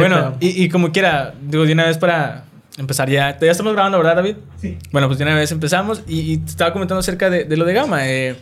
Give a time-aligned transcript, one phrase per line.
[0.00, 2.44] bueno, y, como quiera, digo, de una vez para
[2.78, 3.38] empezar ya.
[3.38, 4.36] Ya estamos grabando, ¿verdad, David?
[4.60, 4.78] Sí.
[4.90, 8.08] Bueno, pues de una vez empezamos y, te estaba comentando acerca de, lo de Gama.
[8.08, 8.36] Eh,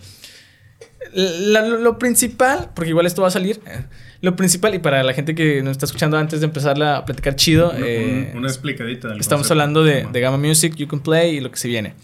[1.15, 3.85] lo, principal, porque igual esto va a salir, eh,
[4.21, 7.37] lo principal, y para la gente que nos está escuchando antes de empezar a platicar
[7.37, 9.14] chido, una, eh, explicadita.
[9.16, 11.95] estamos hablando de, de, Gamma Music, You Can Play y lo que se viene.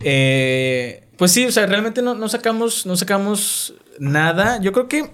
[0.00, 4.60] Eh, pues sí, o sea, realmente no, no, sacamos, no sacamos nada.
[4.60, 5.10] Yo creo que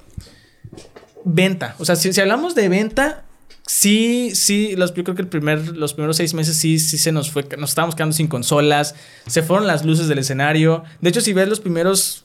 [1.24, 3.23] venta, o sea, si, si hablamos de venta,
[3.66, 7.12] sí, sí, los, yo creo que el primer, los primeros seis meses sí, sí se
[7.12, 8.94] nos fue, nos estábamos quedando sin consolas,
[9.26, 10.84] se fueron las luces del escenario.
[11.00, 12.24] De hecho, si ves los primeros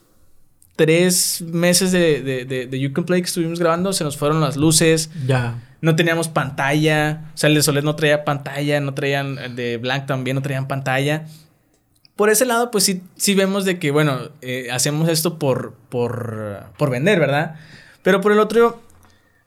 [0.79, 4.55] tres meses de, de, de, You Can Play que estuvimos grabando, se nos fueron las
[4.55, 5.09] luces.
[5.27, 5.61] Ya.
[5.81, 7.31] No teníamos pantalla.
[7.35, 10.41] O sea, el de Soler no traía pantalla, no traían, el de Blank también no
[10.41, 11.25] traían pantalla.
[12.15, 16.63] Por ese lado, pues sí, sí vemos de que, bueno, eh, hacemos esto por, por,
[16.77, 17.55] por vender, ¿verdad?
[18.01, 18.81] Pero por el otro,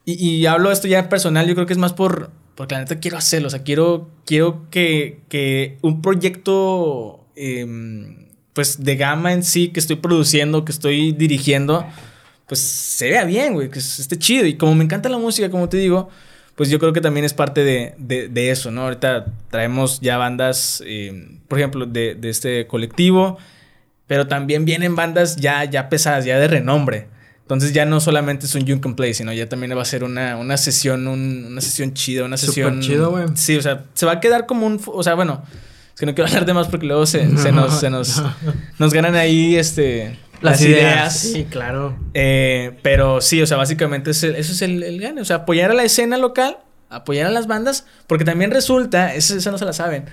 [0.05, 2.98] y, y, hablo esto ya personal, yo creo que es más por, porque la neta
[2.98, 7.27] quiero hacerlo, o sea, quiero, quiero que, que un proyecto...
[7.36, 11.86] Eh, pues de gama en sí que estoy produciendo, que estoy dirigiendo,
[12.47, 14.47] pues se vea bien, güey, que esté chido.
[14.47, 16.11] Y como me encanta la música, como te digo,
[16.55, 18.83] pues yo creo que también es parte de, de, eso, ¿no?
[18.83, 23.39] Ahorita traemos ya bandas, eh, por ejemplo, de, de, este colectivo,
[24.06, 27.08] pero también vienen bandas ya, ya pesadas, ya de renombre.
[27.53, 30.36] Entonces ya no solamente es un Can Play, sino ya también va a ser una,
[30.36, 32.81] una sesión, una sesión chida, una sesión...
[32.81, 33.27] Chido, güey.
[33.34, 34.81] Sí, o sea, se va a quedar como un...
[34.86, 35.42] O sea, bueno
[35.95, 38.23] es que no quiero hablar de más porque luego se, nos, se nos,
[38.78, 41.17] nos ganan ahí este, las, ideas.
[41.17, 41.97] Sí, claro.
[42.14, 45.20] Eh, pero sí, o sea, básicamente eso es el, el gane.
[45.20, 46.58] O sea, apoyar a la escena local,
[46.89, 50.06] apoyar a las bandas, porque también resulta, eso, no se la saben,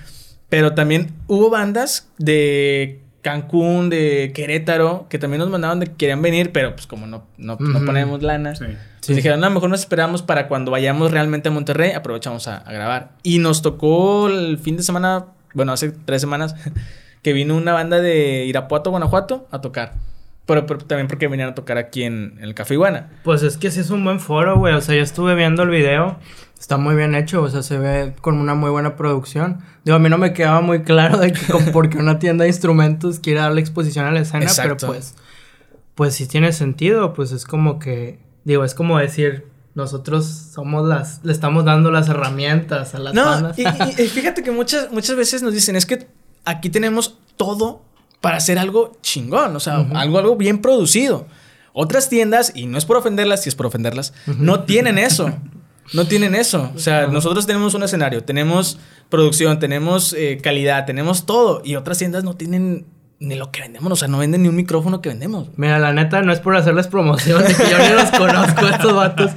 [0.48, 6.22] pero también hubo bandas de Cancún, de Querétaro, que también nos mandaban de que querían
[6.22, 8.54] venir, pero pues como no, no, ponemos lana.
[8.54, 9.14] Sí.
[9.14, 12.58] dijeron, no, a lo mejor nos esperamos para cuando vayamos realmente a Monterrey, aprovechamos a,
[12.58, 13.10] a grabar.
[13.22, 16.54] Y nos tocó el fin de semana bueno, hace tres semanas,
[17.22, 19.94] que vino una banda de Irapuato, Guanajuato, a tocar.
[20.46, 23.08] Pero, también porque venían a tocar aquí en, el Café Iguana.
[23.22, 24.74] Pues es que sí es un buen foro, güey.
[24.74, 26.18] O sea, yo estuve viendo el video.
[26.60, 29.60] Está muy bien hecho, o sea, se ve con una muy buena producción.
[29.82, 31.40] Digo, a mí no me quedaba muy claro de que
[31.72, 35.14] porque una tienda de instrumentos quiere darle exposición a la escena, pero pues,
[35.94, 41.24] pues sí tiene sentido, pues es como que, digo, es como decir, nosotros somos las,
[41.24, 43.64] le estamos dando las herramientas a las no, Y,
[44.08, 46.08] fíjate que muchas, muchas veces nos dicen, es que
[46.44, 47.80] aquí tenemos todo
[48.20, 51.26] para hacer algo chingón, o sea, algo, algo bien producido.
[51.72, 55.32] Otras tiendas, y no es por ofenderlas, si es por ofenderlas, no tienen eso.
[55.92, 56.70] No tienen eso.
[56.74, 61.62] O sea, nosotros tenemos un escenario, tenemos producción, tenemos eh, calidad, tenemos todo.
[61.64, 62.86] Y otras tiendas no tienen
[63.20, 65.48] ni lo que vendemos, o sea, no venden ni un micrófono que vendemos.
[65.56, 68.94] Mira, la neta no es por hacerles promoción, que yo ni los conozco a estos
[68.94, 69.32] vatos,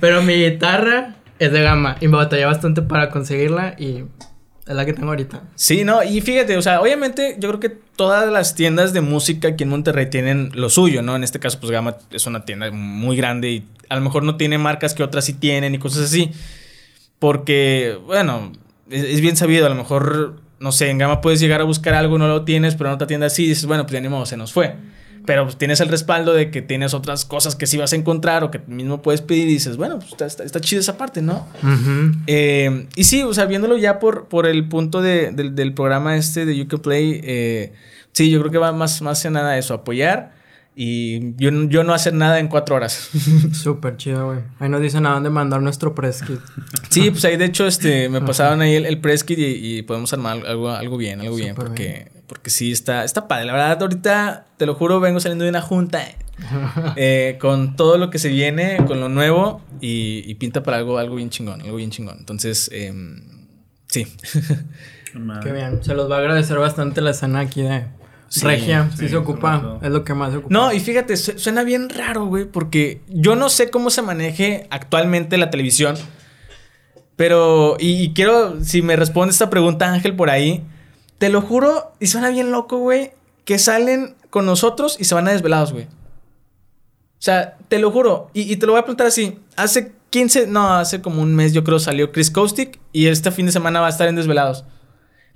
[0.00, 4.04] pero mi guitarra es de gama y me batallé bastante para conseguirla y
[4.70, 5.42] es la que tengo ahorita.
[5.54, 9.48] Sí, no, y fíjate, o sea, obviamente yo creo que todas las tiendas de música
[9.48, 11.16] aquí en Monterrey tienen lo suyo, ¿no?
[11.16, 14.36] En este caso, pues Gama es una tienda muy grande y a lo mejor no
[14.36, 16.30] tiene marcas que otras sí tienen y cosas así.
[17.18, 18.52] Porque, bueno,
[18.90, 22.18] es bien sabido, a lo mejor no sé, en Gama puedes llegar a buscar algo,
[22.18, 24.36] no lo tienes, pero en otra tienda sí, dices, bueno, pues ya ni modo, se
[24.36, 24.74] nos fue.
[25.26, 28.42] Pero pues, tienes el respaldo de que tienes otras cosas que sí vas a encontrar
[28.44, 31.46] o que mismo puedes pedir y dices, bueno, pues está, está, chido esa parte, ¿no?
[32.26, 36.46] Eh, y sí, o sea, viéndolo ya por, por el punto de, del programa este
[36.46, 37.72] de You Can Play, eh,
[38.12, 40.40] sí, yo creo que va más, más que nada eso, apoyar
[40.82, 43.10] y yo, yo no hacer nada en cuatro horas.
[43.52, 44.38] Súper chido, güey.
[44.60, 46.40] Ahí nos dicen a dónde mandar nuestro press kit.
[46.88, 50.12] Sí, pues ahí de hecho este, me pasaron ahí el, el press kit y, podemos
[50.12, 51.54] armar algo, algo bien, algo bien.
[51.54, 53.46] Porque, porque sí, está, está padre.
[53.46, 56.00] La verdad, ahorita, te lo juro, vengo saliendo de una junta
[56.96, 61.16] eh, con todo lo que se viene, con lo nuevo y, pinta para algo, algo
[61.16, 62.18] bien chingón, algo bien chingón.
[62.20, 63.48] Entonces, em,
[63.88, 64.06] sí.
[65.42, 65.82] Qué bien.
[65.82, 67.86] Se los va a agradecer bastante la escena aquí de
[68.42, 69.80] Regia, sí, se ocupa.
[69.82, 70.54] Es lo que más se ocupa.
[70.54, 75.36] No, y fíjate, suena bien raro, güey, porque yo no sé cómo se maneje actualmente
[75.36, 75.96] la televisión.
[77.16, 80.64] Pero, y, quiero, si me responde esta pregunta, Ángel, por ahí,
[81.20, 83.12] te lo juro, y suena bien loco, güey,
[83.44, 85.84] que salen con nosotros y se van a desvelados, güey.
[85.84, 89.38] O sea, te lo juro, y, te lo voy a preguntar así.
[89.54, 93.44] Hace 15, no, hace como un mes, yo creo, salió Chris Caustic y este fin
[93.44, 94.64] de semana va a estar en Desvelados.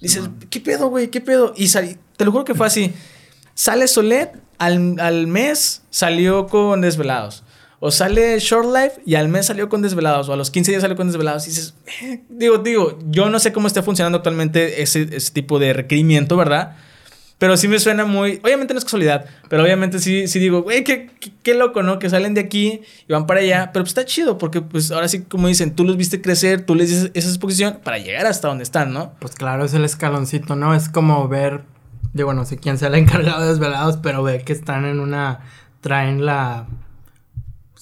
[0.00, 1.08] Dices, ¿qué pedo, güey?
[1.08, 1.52] ¿Qué pedo?
[1.54, 2.94] Y te lo juro que fue así.
[3.52, 7.44] Sale Solet, al, mes salió con Desvelados.
[7.86, 10.31] O sale Short Life y al mes salió con Desvelados.
[10.31, 11.46] O a los 15 días salió con Desvelados.
[11.46, 15.58] Y dices, eh", digo, digo, yo no sé cómo está funcionando actualmente ese, ese tipo
[15.58, 16.76] de requerimiento, ¿verdad?
[17.36, 18.40] Pero sí me suena muy.
[18.42, 21.10] Obviamente no es casualidad, pero obviamente sí, sí digo, güey, qué,
[21.42, 21.98] qué, loco, ¿no?
[21.98, 23.69] Que salen de aquí y van para allá.
[23.75, 26.75] Pero pues está chido, porque pues ahora sí, como dicen, tú los viste crecer, tú
[26.75, 29.12] les dices esa exposición para llegar hasta donde están, ¿no?
[29.19, 30.75] Pues claro, es el escaloncito, ¿no?
[30.75, 31.64] Es como ver.
[32.14, 35.40] Digo, no sé quién sea el encargado de desvelados, pero ver que están en una.
[35.82, 36.66] Traen la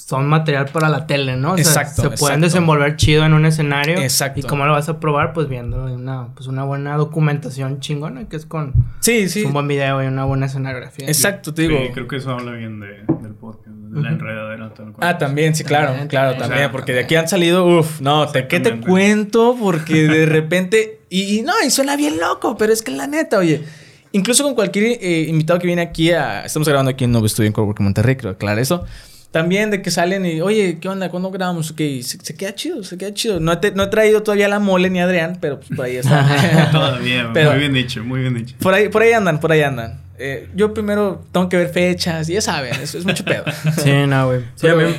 [0.07, 1.53] son material para la tele, ¿no?
[1.53, 2.41] O sea, Exacto, Se pueden exacto.
[2.45, 3.99] desenvolver chido en un escenario.
[3.99, 4.41] Exacto.
[4.41, 5.33] ¿Y cómo lo vas a probar?
[5.33, 9.45] Pues viendo una, pues una buena documentación chingona, que es con Sí, sí.
[9.45, 11.07] un buen video y una buena escenografía.
[11.07, 11.79] Exacto, te digo.
[11.79, 15.09] Sí, creo que eso habla bien de, del podcast, de la enredadera tal cual.
[15.09, 16.71] Ah, también, sí, claro, También, claro, también.
[16.73, 19.57] porque de aquí han salido, uff, no, te, ¿qué te cuento?
[19.59, 23.39] Porque de repente, y, y no, y suena bien loco, pero es que la neta,
[23.39, 23.63] oye,
[24.13, 27.47] incluso con cualquier eh, invitado que viene aquí a, estamos grabando aquí en Nuevo Estudio
[27.47, 28.85] en Coworking Monterrey, creo aclarar eso,
[29.33, 31.09] también de que salen y, oye, ¿qué onda?
[31.09, 31.71] ¿Cuándo grabamos?
[31.73, 33.41] Ok, se, se queda chido, se queda chido.
[33.41, 35.97] No, te- no he traído todavía la mole ni a Adrián, pero pues por ahí
[35.97, 36.69] está.
[36.71, 38.55] Todavía, Pero- muy bien dicho, muy bien dicho.
[38.61, 40.01] por, ahí, por ahí andan, por ahí andan.
[40.19, 43.43] Eh, yo primero tengo que ver fechas, ya saben, eso es mucho pedo.
[43.83, 44.41] Sí, no, güey.
[44.55, 44.91] Sí, a Pero-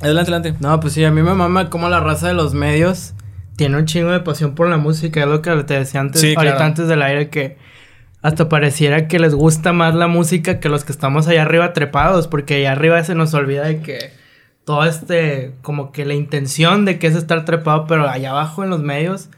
[0.00, 0.54] adelante, adelante.
[0.60, 3.14] No, pues sí, a mí me mama como la raza de los medios
[3.56, 5.20] tiene un chingo de pasión por la música.
[5.20, 6.64] Es lo que te decía antes, Sí, ahorita claro.
[6.64, 7.56] antes del aire, que
[8.24, 12.26] hasta pareciera que les gusta más la música que los que estamos allá arriba trepados,
[12.26, 14.10] porque allá arriba se nos olvida de que
[14.64, 18.70] todo este, como que la intención de que es estar trepado, pero allá abajo en
[18.70, 19.28] los medios,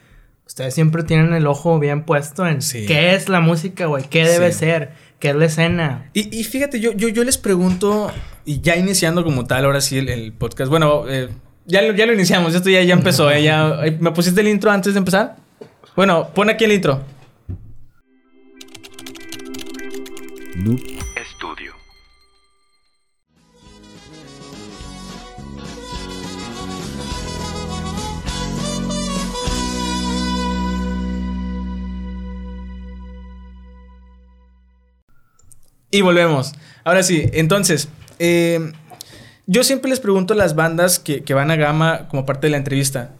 [0.47, 2.87] ustedes siempre tienen el ojo bien puesto en Sí.
[2.87, 4.61] qué es la música, güey, qué debe Sí.
[4.61, 6.09] ser, qué es la escena.
[6.13, 8.13] Y, y fíjate, yo, yo, yo les pregunto,
[8.45, 10.71] y ya iniciando como tal, ahora sí el, el podcast.
[10.71, 11.29] Bueno, eh,
[11.65, 13.33] ya, lo, ya lo iniciamos, esto ya, ya empezó.
[13.33, 15.35] eh, ya- eh, ¿Me pusiste el intro antes de empezar?
[15.97, 17.01] Bueno, pon aquí el intro.
[20.57, 20.81] Noob
[21.17, 21.75] Estudio.
[35.91, 36.55] Y volvemos.
[36.85, 38.73] Ahora sí, entonces, eh,
[39.47, 42.53] yo siempre les pregunto a las bandas que, que van a Gama como parte de
[42.53, 43.11] la entrevista.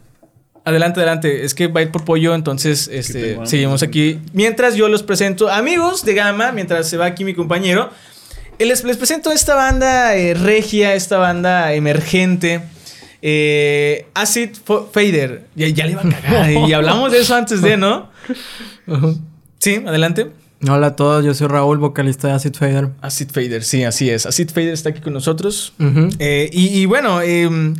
[0.67, 1.45] Adelante, adelante.
[1.45, 4.19] Es que va a ir por pollo, entonces este, seguimos aquí.
[4.33, 7.89] Mientras yo los presento, amigos de Gama, mientras se va aquí mi compañero,
[8.59, 12.61] eh, les, les presento esta banda eh, regia, esta banda emergente.
[13.21, 14.49] eh, Acid
[14.91, 15.45] Fader.
[15.55, 16.51] Ya, ya le iba a cagar.
[16.51, 18.09] y hablamos de eso antes de, ¿no?
[19.59, 20.27] Sí, adelante.
[20.67, 22.89] Hola a todos, yo soy Raúl, vocalista de Acid Fader.
[23.01, 24.25] Acid Fader, sí, así es.
[24.25, 25.71] Acid Fader está aquí con nosotros.
[26.19, 27.75] Eh, y bueno, em,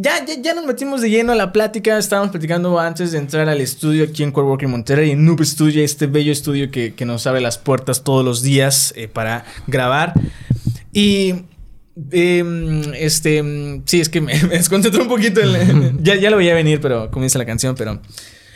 [0.00, 1.98] ya, ya, ya nos metimos de lleno a la plática.
[1.98, 5.82] Estábamos platicando antes de entrar al estudio aquí en Core Working Monterrey, en Noob Studio,
[5.84, 10.14] este bello estudio que, que nos abre las puertas todos los días eh, para grabar.
[10.92, 11.34] Y.
[12.12, 13.82] em, este.
[13.86, 14.56] sí, es que me, me
[15.00, 15.40] un poquito.
[15.40, 18.00] el- ya, ya lo veía venir, pero comienza la canción, pero.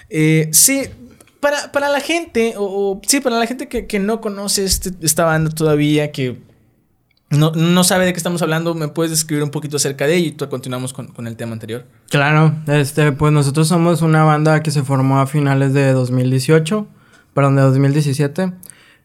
[0.08, 0.82] eh, sí.
[1.40, 4.92] Para, para la gente, o, o- sí, para la gente que, que no conoce este-
[5.02, 6.36] esta banda todavía, que
[7.32, 10.28] no, no sabe de qué estamos hablando, ¿me puedes describir un poquito acerca de ello
[10.28, 11.84] y tú continuamos con, con el tema anterior?
[12.10, 16.86] Claro, este, pues nosotros somos una banda que se formó a finales de 2018,
[17.34, 18.52] perdón, de 2017.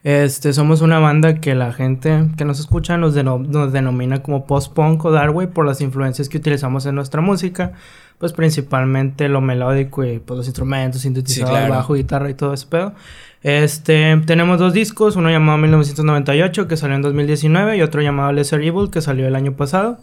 [0.03, 4.45] Este, somos una banda que la gente que nos escucha nos, deno- nos denomina como
[4.45, 7.73] post-punk o darkway por las influencias que utilizamos en nuestra música,
[8.19, 11.73] pues principalmente lo melódico y pues los instrumentos, sintetizador, claro.
[11.73, 12.93] bajo, guitarra y todo ese pedo.
[13.43, 18.61] Este, tenemos dos discos, uno llamado 1998 que salió en 2019 y otro llamado Lesser
[18.61, 19.99] Evil que salió el año pasado.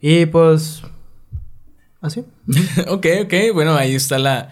[0.00, 0.82] Y pues
[2.00, 2.24] así.
[2.88, 4.50] ok, ok, bueno, ahí está la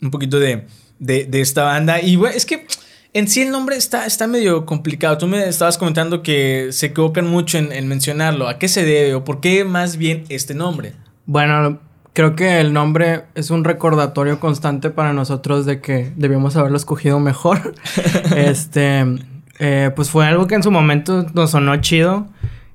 [0.00, 0.66] un poquito de,
[0.98, 2.00] de, de esta banda.
[2.00, 2.66] Y bueno, es que
[3.14, 5.18] en sí el nombre está, está medio complicado.
[5.18, 8.48] Tú me estabas comentando que se equivocan mucho en, en mencionarlo.
[8.48, 10.94] ¿A qué se debe o por qué más bien este nombre?
[11.24, 11.80] Bueno,
[12.12, 17.18] creo que el nombre es un recordatorio constante para nosotros de que debíamos haberlo escogido
[17.20, 17.74] mejor.
[18.36, 19.04] este,
[19.58, 22.26] eh, pues fue algo que en su momento nos sonó chido.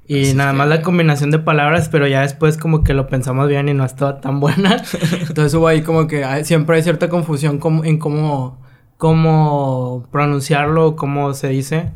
[0.10, 3.08] Y Así nada que- más la combinación de palabras, pero ya después como que lo
[3.08, 4.82] pensamos bien y no estaba tan buena.
[5.28, 8.58] Entonces hubo ahí como que hay- siempre hay cierta confusión como- en cómo,
[8.96, 11.92] cómo pronunciarlo, cómo se dice.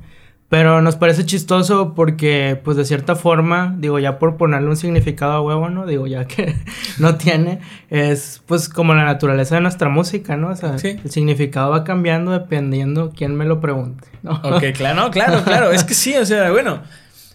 [0.51, 5.31] Pero nos parece chistoso porque, pues de cierta forma, digo, ya por ponerle un significado
[5.31, 5.85] a huevo, ¿no?
[5.87, 6.53] Digo, ya que
[6.99, 10.49] no tiene, es pues como la naturaleza de nuestra música, ¿no?
[10.49, 10.97] O sea, Sí.
[11.01, 14.33] el significado va cambiando dependiendo quién me lo pregunte, ¿no?
[14.43, 15.71] Ok, claro, no, claro, claro.
[15.71, 16.81] Es que sí, o sea, bueno,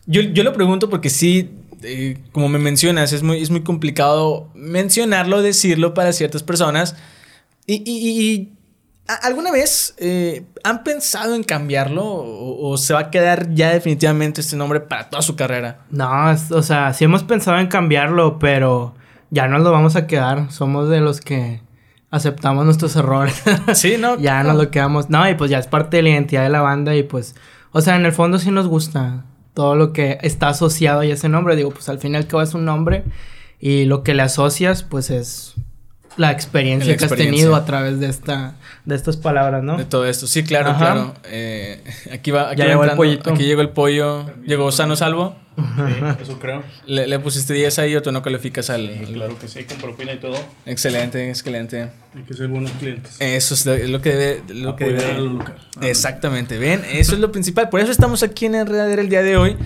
[0.04, 1.52] yo, yo lo pregunto porque sí,
[1.84, 6.96] eh, como me mencionas, es muy, es muy complicado mencionarlo, decirlo para ciertas personas.
[7.66, 8.55] Y, y- y- y, ¿a-
[9.22, 14.40] ¿alguna vez eh, han pensado en cambiarlo o, o se va a quedar ya definitivamente
[14.40, 15.80] este nombre para toda su carrera?
[15.90, 18.94] No, es- o sea, sí hemos pensado en cambiarlo, pero
[19.30, 20.50] ya no lo vamos a quedar.
[20.52, 21.60] Somos de los que
[22.10, 23.42] aceptamos nuestros errores.
[23.74, 24.16] Sí, ¿no?
[24.20, 25.10] ya nos lo quedamos.
[25.10, 27.34] No, y pues ya es parte de la identidad de la banda y pues,
[27.72, 31.28] o sea, en el fondo sí nos gusta todo lo que está asociado a ese
[31.28, 31.56] nombre.
[31.56, 33.04] Digo, pues al fin y al cabo es un nombre
[33.58, 35.54] y lo que le asocias pues es
[36.16, 38.54] la experiencia, La que has tenido a través de esta
[38.84, 39.76] de estas palabras, ¿no?
[39.76, 40.26] De todo esto.
[40.26, 40.78] Sí, claro, Ajá.
[40.78, 41.14] claro.
[41.24, 41.82] Eh,
[42.12, 43.30] aquí va, aquí Ya va llegó el entrando, pollito.
[43.32, 44.26] Aquí llegó el pollo.
[44.46, 45.36] Llegó sano salvo.
[45.56, 46.62] Sí, eso creo.
[46.86, 48.88] Le, le pusiste 10 ahí o tú no calificas al.
[49.12, 50.36] Claro que sí, con propina y todo.
[50.66, 51.90] Excelente, excelente.
[52.14, 53.16] Hay que ser buenos clientes.
[53.18, 54.54] Eso es lo que debe.
[54.54, 55.56] Lo que debe local.
[55.80, 57.68] Exactamente, ven, eso es lo principal.
[57.70, 59.56] Por eso estamos aquí en Enredadera el día de hoy,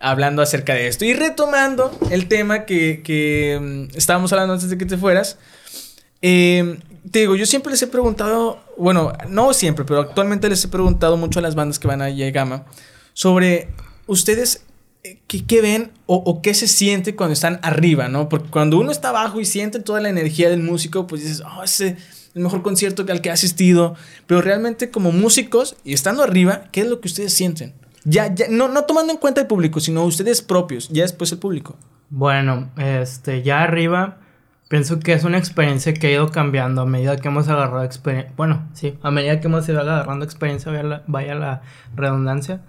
[0.00, 1.04] hablando acerca de esto.
[1.04, 5.38] Y retomando el tema que, que, mm, estábamos hablando antes de que te fueras.
[6.28, 10.68] Eh, te digo, yo siempre les he preguntado, bueno, no siempre, pero actualmente les he
[10.68, 12.64] preguntado mucho a las bandas que van a Gama
[13.12, 13.68] sobre
[14.08, 14.64] ustedes
[15.04, 18.28] eh, qué, qué ven o, qué se siente cuando están arriba, ¿no?
[18.28, 21.62] Porque cuando uno está abajo y siente toda la energía del músico, pues dices, oh,
[21.62, 21.96] ese es
[22.34, 23.94] el mejor concierto al que ha asistido.
[24.26, 27.72] Pero realmente como músicos y estando arriba, ¿qué es lo que ustedes sienten?
[28.02, 31.38] Ya, ya, no, no tomando en cuenta el público, sino ustedes propios, ya después el
[31.38, 31.76] público.
[32.10, 34.18] Bueno, este, ya arriba,
[34.68, 38.32] pienso que es una experiencia que ha ido cambiando a medida que hemos agarrado experiencia.
[38.36, 41.62] Bueno, sí, a medida que hemos ido agarrando experiencia, vaya la, vaya la
[41.94, 42.60] redundancia.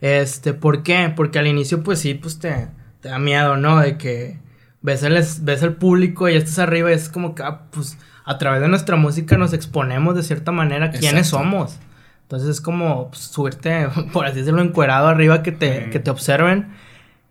[0.00, 1.12] Este, ¿por qué?
[1.14, 2.68] Porque al inicio, pues sí, pues te,
[3.00, 3.78] te da miedo, ¿no?
[3.80, 4.38] De que
[4.82, 7.98] ves el, es- ves el público y estás arriba y es como que, ah, pues,
[8.24, 11.38] a través de nuestra música nos exponemos de cierta manera quiénes Exacto.
[11.44, 11.78] somos.
[12.22, 15.90] Entonces es como pues, subirte, por así decirlo, encuerado arriba que te, Sí.
[15.90, 16.74] que te observen.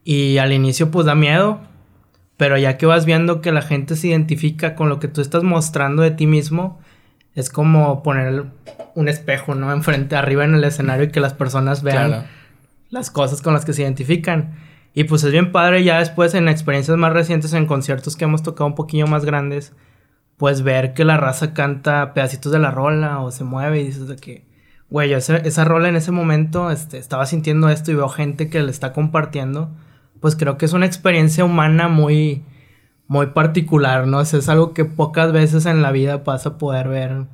[0.04, 1.60] Y al inicio pues da miedo,
[2.38, 5.44] pero ya que vas viendo que la gente se identifica con lo que tú estás
[5.44, 6.80] mostrando de ti mismo,
[7.34, 8.46] es como poner
[8.96, 9.72] un espejo, ¿no?
[9.74, 12.24] Enfrente, arriba en el escenario y que las personas vean Claro.
[12.90, 14.56] las cosas con las que se identifican.
[14.94, 18.44] Y pues es bien padre ya después en experiencias más recientes, en conciertos que hemos
[18.44, 19.74] tocado un poquillo más grandes,
[20.38, 24.08] pues ver que la raza canta pedacitos de la rola o se mueve y dices
[24.08, 24.46] de que,
[24.90, 28.50] güey, yo ese- esa rola en ese momento este, estaba sintiendo esto y veo gente
[28.50, 29.72] que le está compartiendo,
[30.20, 32.44] pues creo que es una experiencia humana muy,
[33.08, 34.20] muy particular, ¿no?
[34.20, 37.26] O sea, es algo que pocas veces en la vida vas a poder ver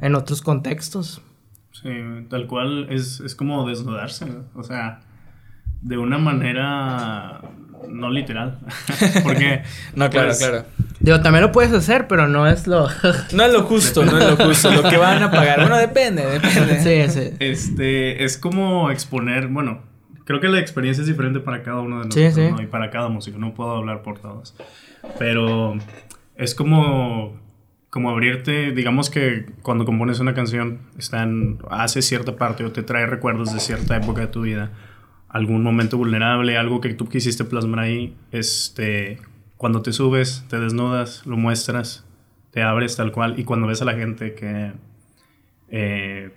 [0.00, 1.22] en otros contextos.
[1.72, 1.90] Sí,
[2.30, 4.44] tal cual es, es como desnudarse, ¿no?
[4.54, 5.00] o sea,
[5.82, 7.42] de una manera
[7.88, 8.58] no literal.
[9.22, 9.62] Porque
[9.94, 10.64] No, claro, pues, claro.
[11.00, 12.88] Digo, también lo puedes hacer, pero no es lo...
[13.32, 14.70] No es lo justo, no es lo justo.
[14.70, 15.60] Lo que van a pagar.
[15.60, 16.80] Bueno, depende, depende.
[16.80, 17.36] sí, sí.
[17.38, 19.82] Este, es como exponer, bueno,
[20.26, 22.52] creo que la experiencia es diferente para cada uno de Sí, nosotros, sí.
[22.52, 22.60] ¿no?
[22.62, 24.54] Y para cada músico, no puedo hablar por todos.
[25.18, 25.74] Pero
[26.34, 27.40] es como,
[27.88, 32.82] como abrirte, digamos que cuando compones una canción, está en- hace cierta parte o te
[32.82, 34.72] trae recuerdos de cierta época de tu vida,
[35.28, 39.18] algún momento vulnerable, algo que tú quisiste plasmar ahí, este,
[39.56, 42.04] cuando te subes, te desnudas, lo muestras,
[42.50, 44.72] te abres tal cual, y cuando ves a la gente que
[45.68, 46.30] eh,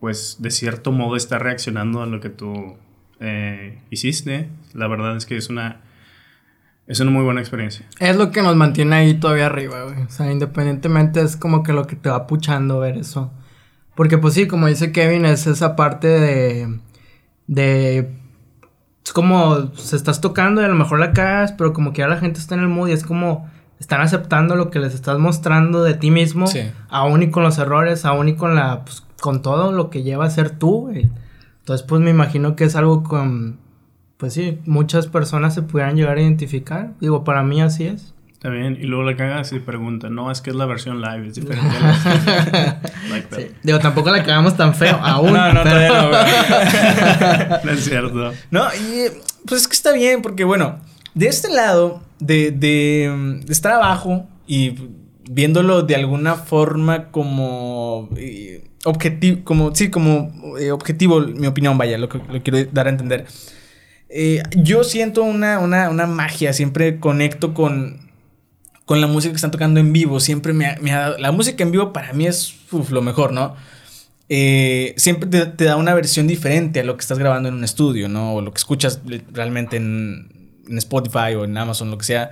[0.00, 2.76] pues de cierto modo está reaccionando a lo que tú
[3.20, 4.48] eh, hiciste.
[4.72, 5.80] La verdad es que es una,
[6.86, 7.86] es una muy buena experiencia.
[7.98, 10.02] Es lo que nos mantiene ahí todavía arriba, güey.
[10.02, 13.32] O sea, independientemente es como que lo que te va puchando ver eso.
[13.94, 16.80] Porque pues sí, como dice Kevin, es esa parte de...
[17.46, 18.10] De...
[19.04, 22.08] Es como se estás tocando y a lo mejor la cagas, pero como que ya
[22.08, 23.50] la gente está en el mood y es como...
[23.80, 26.46] Están aceptando lo que les estás mostrando de ti mismo.
[26.46, 26.70] Sí.
[26.88, 28.84] Aún y con los errores, aún y con la...
[28.84, 31.10] Pues, con todo lo que lleva a ser tú, güey.
[31.64, 33.58] Entonces pues me imagino que es algo con...
[34.18, 36.92] Pues sí, muchas personas se pudieran llegar a identificar.
[37.00, 38.14] Digo, para mí así es.
[38.32, 38.76] Está bien.
[38.80, 41.74] Y luego la cagas y pregunta, no, es que es la versión live, es diferente.
[41.80, 42.80] la-
[43.10, 43.38] Like that.
[43.62, 45.32] Digo, tampoco la cagamos tan feo aún.
[45.32, 47.64] No, no, pero- todavía no.
[47.64, 48.32] No es cierto.
[48.50, 49.12] No, y eh,
[49.46, 50.78] pues es que está bien, porque bueno,
[51.14, 54.74] de este lado, de, de, de estar abajo y
[55.30, 58.08] viéndolo de alguna forma como
[58.84, 62.90] objetivo, como, sí, como eh, objetivo, mi opinión, vaya, lo que lo quiero dar a
[62.90, 63.26] entender.
[64.08, 68.10] Eh, yo siento una, una, una magia, siempre conecto con,
[68.84, 71.32] con la música que están tocando en vivo, siempre me ha, me ha dado- la
[71.32, 73.56] música en vivo para mí es uf, lo mejor, ¿no?
[74.28, 77.64] eh, siempre te, te da una versión diferente a lo que estás grabando en un
[77.64, 78.34] estudio, ¿no?
[78.34, 79.00] O lo que escuchas
[79.32, 82.30] realmente en, en Spotify o en Amazon, lo que sea.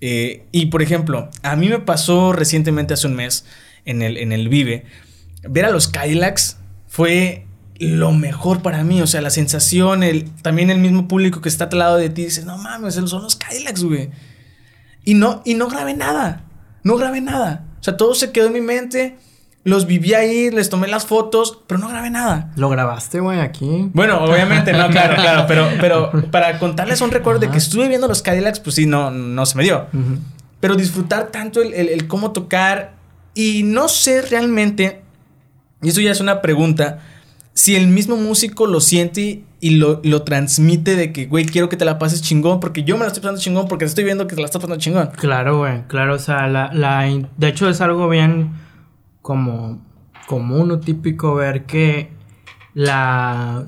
[0.00, 3.46] Eh, y por ejemplo, a mí me pasó recientemente hace un mes
[3.86, 4.84] en el, en el Vive,
[5.48, 6.58] ver a los Cadillacs
[6.88, 7.46] fue
[7.78, 11.64] lo mejor para mí, o sea, la sensación, el, también el mismo público que está
[11.64, 14.10] al lado de ti, dices, no mames, son los Cadillacs, güey.
[15.04, 16.44] Y no, y no grabé nada,
[16.82, 17.64] no grabé nada.
[17.80, 19.16] O sea, todo se quedó en mi mente,
[19.64, 22.52] los viví ahí, les tomé las fotos, pero no grabé nada.
[22.56, 23.90] Lo grabaste, güey, aquí.
[23.92, 28.06] Bueno, obviamente, no, claro, claro, pero, pero para contarles un recuerdo de que estuve viendo
[28.08, 29.86] los Cadillacs, pues sí, no, no se me dio.
[30.60, 32.94] Pero disfrutar tanto el, el- el cómo tocar
[33.34, 35.02] Y no sé realmente,
[35.84, 37.00] y eso ya es una pregunta,
[37.52, 41.76] si el mismo músico lo siente y lo, lo transmite de que, güey, quiero que
[41.76, 44.26] te la pases chingón, porque yo me la estoy pasando chingón, porque te estoy viendo
[44.26, 45.10] que te la estás pasando chingón.
[45.16, 48.52] Claro, güey, claro, o sea, la, la, de hecho es algo bien
[49.22, 49.80] como
[50.26, 52.10] común o típico ver que
[52.74, 53.64] la,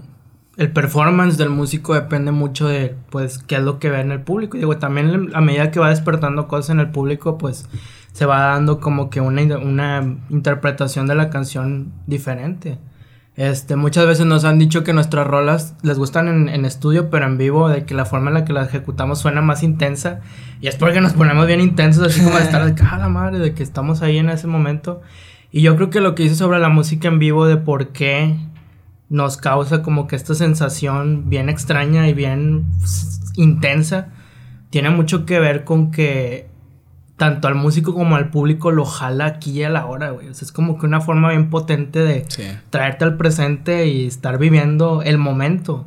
[0.57, 4.21] el performance del músico depende mucho de, pues, qué es lo que ve en el
[4.21, 4.57] público.
[4.57, 7.69] Y digo, también a medida que va despertando cosas en el público, pues,
[8.17, 12.79] se va dando como que una, una interpretación de la canción diferente.
[13.35, 17.27] Este, muchas veces nos han dicho que nuestras rolas les gustan en, en estudio, pero
[17.27, 20.21] en vivo, de que la forma en la que las ejecutamos suena más intensa.
[20.63, 23.11] Y es porque nos ponemos bien intensos, así como de estar de que, "Ah, la
[23.11, 25.03] madre, de que estamos ahí en ese momento.
[25.53, 28.35] Y yo creo que lo que dice sobre la música en vivo, de por qué
[29.11, 32.65] nos causa como que esta sensación bien extraña y bien
[33.37, 34.09] intensa,
[34.71, 36.56] tiene mucho que ver con que
[37.17, 40.29] tanto al músico como al público lo jala aquí y a la hora, güey.
[40.29, 42.43] O sea, es como que una forma bien potente de Sí.
[42.71, 45.87] traerte al presente y estar viviendo el momento.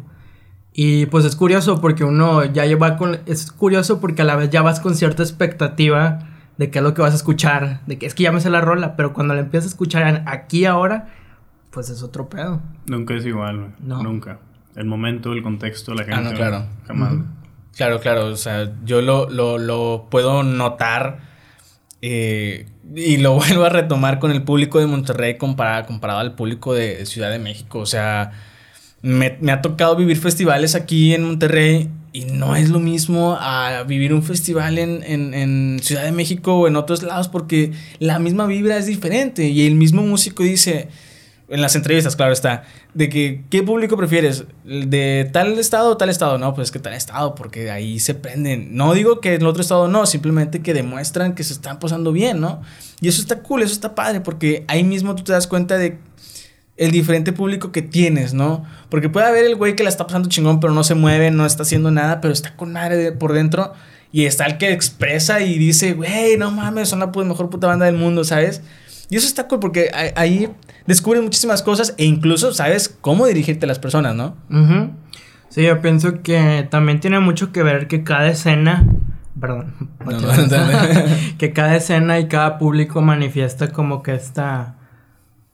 [0.74, 3.20] Y pues es curioso porque uno ya lleva con...
[3.26, 6.20] Es curioso porque a la vez ya vas con cierta expectativa
[6.58, 8.50] de qué es lo que vas a escuchar, de que es que ya me sé
[8.50, 11.10] la rola, pero cuando la empiezas a escuchar aquí ahora,
[11.72, 12.62] pues es otro pedo.
[12.88, 13.70] Nunca es igual, güey.
[13.80, 14.02] No.
[14.04, 14.40] Nunca.
[14.76, 16.24] El momento, el contexto, la Ah, gente.
[16.32, 16.66] no, claro.
[16.88, 17.14] Jamás.
[17.14, 17.24] Ujú.
[17.80, 21.22] Claro, claro, o sea, yo lo, lo, lo puedo notar
[22.02, 26.74] eh, y lo vuelvo a retomar con el público de Monterrey comparado, comparado al público
[26.74, 27.80] de Ciudad de México.
[27.80, 28.34] O sea,
[29.02, 33.84] me, me ha tocado vivir festivales aquí en Monterrey y no es lo mismo a
[33.88, 38.20] vivir un festival en, en, en Ciudad de México o en otros lados porque la
[38.20, 40.90] misma vibra es diferente y el mismo músico dice
[41.50, 42.64] en las entrevistas, claro está,
[42.94, 44.46] de que ¿qué público prefieres?
[44.66, 46.38] ¿El ¿De tal estado o tal estado?
[46.38, 48.76] No, pues que tal estado, porque ahí se prenden.
[48.76, 52.40] No digo que en otro estado no, simplemente que demuestran que se están pasando bien,
[52.40, 52.62] ¿no?
[53.02, 55.98] Y eso está cool, eso está padre, porque ahí mismo tú te das cuenta de
[56.78, 58.64] el diferente público que tienes, ¿no?
[58.90, 61.46] Porque puede haber el güey que la está pasando chingón, pero no se mueve, no
[61.46, 63.74] está haciendo nada, pero está con madre por dentro.
[64.12, 67.86] Y está el que expresa y dice, güey, no mames, son la mejor puta banda
[67.86, 68.62] del mundo, ¿sabes?
[69.10, 70.50] Y eso está cool porque ahí-
[70.86, 74.36] descubren muchísimas cosas e incluso sabes cómo dirigirte a las personas, ¿no?
[75.50, 78.86] Sí, yo pienso que también tiene mucho que ver que cada escena,
[79.40, 79.74] perdón,
[80.06, 80.80] No, no, no, no.
[81.40, 84.76] que cada escena y cada público manifiesta como que esta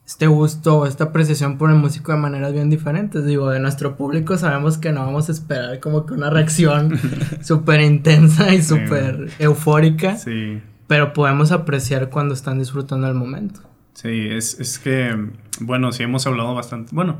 [0.06, 3.25] este gusto, esta apreciación por el músico de maneras bien diferentes.
[3.25, 6.99] Digo, de nuestro público sabemos que no vamos a esperar como que una reacción
[7.41, 10.62] súper intensa y súper eufórica, Sí.
[10.88, 13.62] Pero podemos apreciar cuando están disfrutando el momento.
[13.93, 15.15] Sí, es, es que,
[15.62, 16.93] bueno, sí hemos hablado bastante.
[16.93, 17.17] Bueno,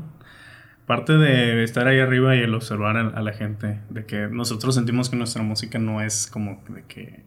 [0.86, 4.74] parte de estar ahí arriba y el observar a, a la gente, de que nosotros
[4.74, 7.24] sentimos que nuestra música no es como de que.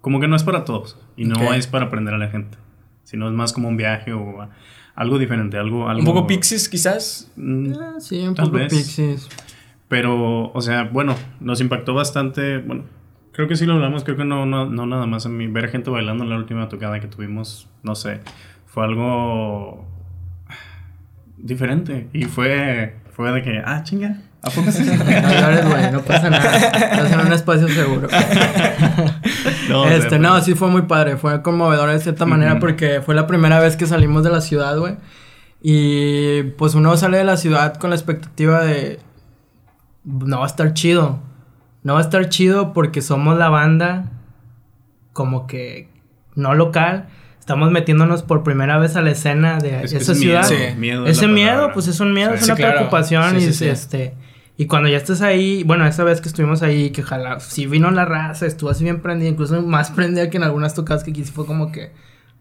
[0.00, 2.58] Como que no es para todos y no es para aprender a la gente,
[3.04, 4.50] sino es más como un viaje o a-
[4.94, 5.88] algo diferente, algo.
[5.88, 7.32] algo Un poco Pixies, quizás.
[7.36, 8.72] Mm, Ah, sí, un Tal poco vez.
[8.72, 9.28] Pixies.
[9.88, 12.58] Pero, o sea, bueno, nos impactó bastante.
[12.58, 12.84] Bueno,
[13.34, 14.04] creo que sí lo hablamos.
[14.04, 15.46] Creo que no, no, no nada más a mí.
[15.48, 18.20] Ver gente bailando en la última tocada que tuvimos, no sé,
[18.66, 19.86] fue algo
[21.36, 22.08] diferente.
[22.12, 24.84] Y fue, fue de que, ah, chinga, ¿a poco sí?
[24.86, 26.56] No güey, no pasa nada.
[26.56, 28.08] Estás en un espacio seguro.
[29.68, 31.16] No, este, fue- no, sí fue muy padre.
[31.16, 34.76] Fue conmovedor de cierta manera porque fue la primera vez que salimos de la ciudad,
[34.78, 34.96] güey.
[35.62, 39.00] Y pues uno sale de la ciudad con la expectativa de.
[40.04, 41.20] No va a estar chido.
[41.84, 44.10] No va a estar chido porque somos la banda
[45.12, 45.88] como que
[46.34, 47.06] no local.
[47.38, 50.48] Estamos metiéndonos por primera vez a la escena de Es esa es ciudad.
[50.48, 50.76] miedo, Sí.
[50.78, 52.36] miedo es Ese miedo, pues es un miedo, Sí.
[52.38, 52.74] es Sí, una claro.
[52.78, 53.38] preocupación.
[53.40, 54.14] Sí, y este.
[54.56, 57.90] Y cuando ya estés ahí, bueno, esa vez que estuvimos ahí, que ojalá, sí vino
[57.90, 61.22] la raza, estuvo así bien prendida, incluso más prendida que en algunas tocadas que aquí
[61.24, 61.92] fue como que,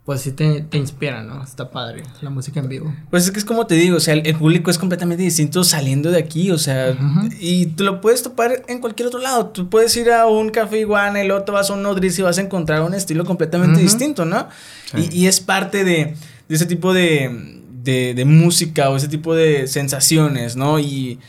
[0.05, 1.41] pues sí te, te inspira, ¿no?
[1.41, 2.93] Está padre la música en vivo.
[3.09, 5.63] Pues es que es como te digo, o sea, el, el público es completamente distinto
[5.63, 6.97] saliendo de aquí, o sea,
[7.39, 9.47] y tú lo puedes topar en cualquier otro lado.
[9.47, 12.21] Tú puedes ir a un café iguana y luego te vas a un nodriz y
[12.21, 14.49] vas a encontrar un estilo completamente distinto, ¿no?
[14.91, 15.09] Sí.
[15.09, 16.15] Y, y es parte de,
[16.49, 20.79] de ese tipo de, de, de música o ese tipo de sensaciones, ¿no?
[20.79, 21.19] Y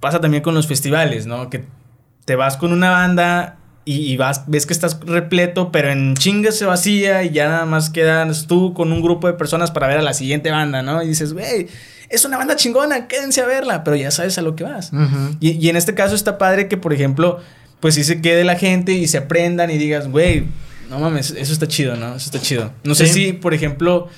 [0.00, 1.50] pasa también con los festivales, ¿no?
[1.50, 1.66] Que
[2.24, 3.55] te vas con una banda
[3.86, 7.64] y, y vas, ves que estás repleto, pero en chinga se vacía y ya nada
[7.64, 11.02] más quedas tú con un grupo de personas para ver a la siguiente banda, ¿no?
[11.02, 11.68] Y dices, güey,
[12.10, 14.90] es una banda chingona, quédense a verla, pero ya sabes a lo que vas.
[15.40, 17.38] Y, y en este caso está padre que, por ejemplo,
[17.80, 20.44] pues sí se quede la gente y se aprendan y digas, güey,
[20.90, 22.16] no mames, eso está chido, ¿no?
[22.16, 22.72] Eso está chido.
[22.84, 24.08] No sé si, por ejemplo,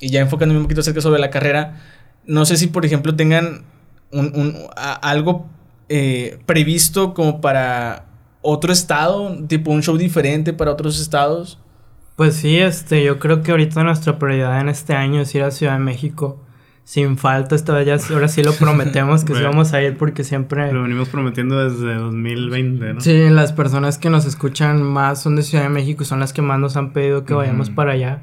[0.00, 1.80] y ya enfocándome un poquito acerca sobre la carrera,
[2.26, 3.64] no sé si, por ejemplo, tengan
[4.10, 5.48] un, un- a- algo
[5.88, 8.04] eh, previsto como para
[8.46, 11.58] otro estado, tipo un show diferente para otros estados.
[12.16, 15.50] Pues sí, este, yo creo que ahorita nuestra prioridad en este año es ir a
[15.50, 16.42] Ciudad de México.
[16.84, 20.22] Sin falta, esta vez ya, ahora sí lo prometemos que sí vamos a ir porque
[20.24, 20.72] siempre...
[20.72, 23.00] Lo venimos prometiendo desde 2020, ¿no?
[23.00, 26.32] Sí, las personas que nos escuchan más son de Ciudad de México y son las
[26.32, 28.22] que más nos han pedido que vayamos para allá.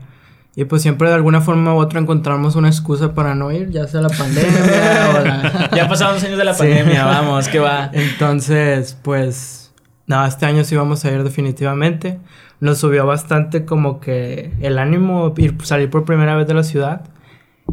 [0.56, 3.88] Y pues siempre de alguna forma u otra encontramos una excusa para no ir, ya
[3.88, 5.70] sea la pandemia o la...
[5.76, 6.60] Ya pasaron dos años de la Sí.
[6.60, 7.90] pandemia, vamos, que va.
[7.92, 9.63] Entonces, pues,
[10.08, 12.20] nada, este año sí vamos a ir definitivamente.
[12.60, 17.10] Nos subió bastante como que el ánimo ir salir por primera vez de la ciudad.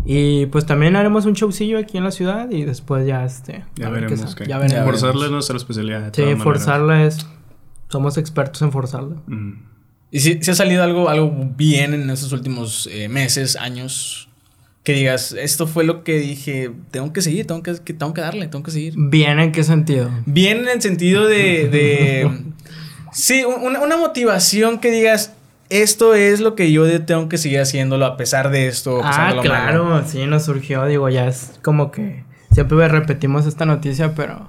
[0.04, 3.64] Y pues también haremos un showcillo aquí en la ciudad y después ya este...
[3.76, 4.34] Ya veremos.
[4.34, 4.46] qué.
[4.46, 4.84] Ya veremos.
[4.86, 6.00] Forzarle es nuestra especialidad.
[6.00, 6.44] de Sí, todas maneras.
[6.44, 7.26] forzarla es...
[7.88, 9.16] Somos expertos en forzarla.
[9.26, 9.54] Ujú.
[10.12, 14.29] ¿Y si, si ha salido algo, algo bien en estos últimos eh, meses, años?
[14.82, 18.22] Que digas, esto fue lo que dije, tengo que seguir, tengo que, que- tengo que
[18.22, 18.94] darle, tengo que seguir.
[18.96, 20.10] ¿Bien en qué sentido?
[20.26, 21.68] Bien en el sentido de...
[21.68, 22.30] de
[23.12, 25.34] sí, un- una, una motivación que digas,
[25.68, 29.00] esto es lo que yo tengo que seguir haciéndolo a pesar de esto.
[29.04, 29.42] Ah, de lo malo".
[29.42, 34.48] claro, sí, nos surgió, digo, ya es como que siempre repetimos esta noticia, pero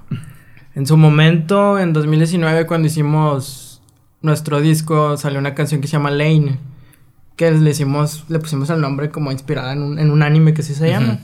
[0.74, 3.82] en su momento, en 2019, cuando hicimos
[4.22, 6.58] nuestro disco, salió una canción que se llama Lane,
[7.36, 10.62] que le hicimos, le pusimos el nombre como inspirada en un, en un anime que
[10.62, 11.18] sí se llama.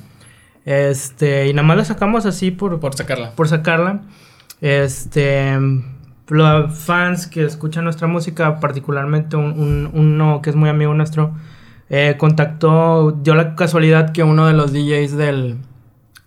[0.65, 3.31] Este, y nada más la sacamos así por, Por sacarla.
[3.33, 4.03] por sacarla.
[4.61, 5.57] Este,
[6.29, 11.33] los fans que escuchan nuestra música, particularmente un, un- uno que es muy amigo nuestro,
[11.91, 15.57] eh, contactó, dio la casualidad que uno de los DJs del,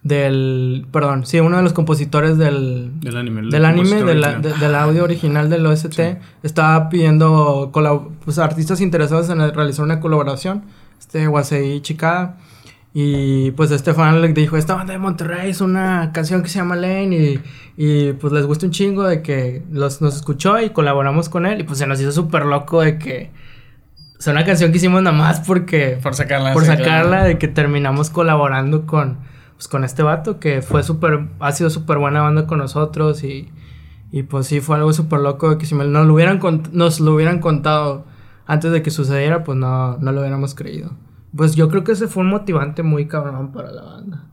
[0.03, 3.41] del, perdón, sí, uno de los compositores del, Del anime.
[3.51, 4.59] del anime, compositor de la- original.
[4.59, 5.99] de- del audio original del OST,
[6.43, 10.63] estaba pidiendo colab- pues, artistas interesados en realizar una colaboración,
[10.99, 12.37] este Wasei Chikada.
[12.93, 16.59] Y pues este fan le dijo, esta banda de Monterrey es una canción que se
[16.59, 17.39] llama Lane y,
[17.77, 21.61] y pues les gusta un chingo de que los, nos escuchó y colaboramos con él
[21.61, 23.31] y pues se nos hizo súper loco de que...
[24.19, 25.99] O sea, una canción que hicimos nada más porque...
[26.03, 26.51] Por sacarla.
[26.51, 27.27] por sacarla, claro.
[27.27, 29.19] de que terminamos colaborando con,
[29.61, 33.51] pues, con este vato que fue súper, ha sido súper buena banda con nosotros y,
[34.11, 36.39] y pues sí, fue algo súper loco que si me, nos, lo hubieran
[36.71, 38.03] nos lo hubieran contado
[38.47, 40.93] antes de que sucediera, pues no, no lo hubiéramos creído.
[41.35, 44.23] Pues yo creo que ese fue un motivante muy cabrón para la banda.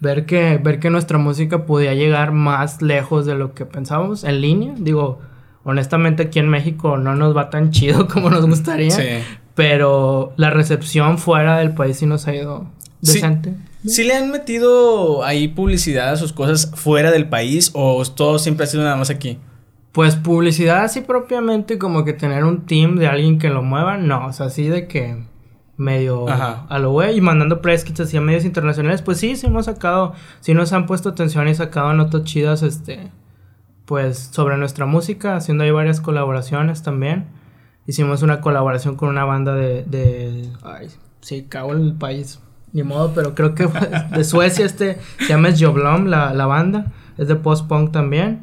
[0.00, 4.40] Ver que, ver que nuestra música podía llegar más lejos de lo que pensábamos en
[4.40, 4.74] línea.
[4.78, 5.20] Digo,
[5.64, 8.90] honestamente aquí en México no nos va tan chido como nos gustaría.
[8.90, 9.22] Sí.
[9.54, 12.68] Pero la recepción fuera del país sí nos ha ido.
[13.02, 13.54] Decente.
[13.86, 18.64] ¿Sí le han metido ahí publicidad a sus cosas fuera del país o todo siempre
[18.64, 19.38] ha sido nada más aquí?
[19.90, 24.26] Pues publicidad así propiamente como que tener un team de alguien que lo mueva, no,
[24.26, 25.22] o sea, así de que
[25.76, 26.66] medio Ajá.
[26.68, 29.66] a lo güey y mandando press kits así a medios internacionales, pues sí, sí hemos
[29.66, 33.10] sacado, sí nos han puesto atención y sacado notas chidas, este,
[33.84, 37.26] pues sobre nuestra música, haciendo ahí varias colaboraciones también.
[37.86, 40.88] Hicimos una colaboración con una banda de, de ay,
[41.20, 42.40] sí, cago en el país,
[42.72, 43.68] ni modo, pero creo que
[44.16, 48.42] de Suecia, este, se llama Joblom, la, la banda, es de post-punk también.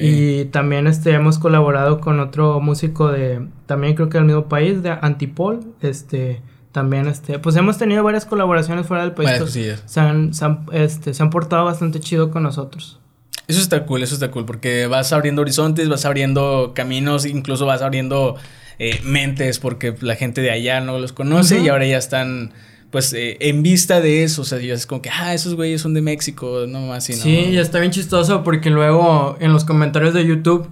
[0.00, 4.82] Y también este hemos colaborado con otro músico de también creo que del mismo país
[4.82, 9.30] de Antipol, este también este pues hemos tenido varias colaboraciones fuera del país.
[9.38, 9.52] Pues,
[9.86, 12.98] se han, se han, este, se han portado bastante chido con nosotros.
[13.46, 17.82] Eso está cool, eso está cool, porque vas abriendo horizontes, vas abriendo caminos, incluso vas
[17.82, 18.36] abriendo
[18.78, 22.52] eh, mentes, porque la gente de allá no los conoce y ahora ya están,
[22.90, 24.42] pues, eh, en vista de eso.
[24.42, 27.12] O sea, ya es como que, ah, esos güeyes son de México, no más y
[27.14, 27.18] no.
[27.22, 30.68] Sí, y está bien chistoso porque luego en los comentarios de YouTube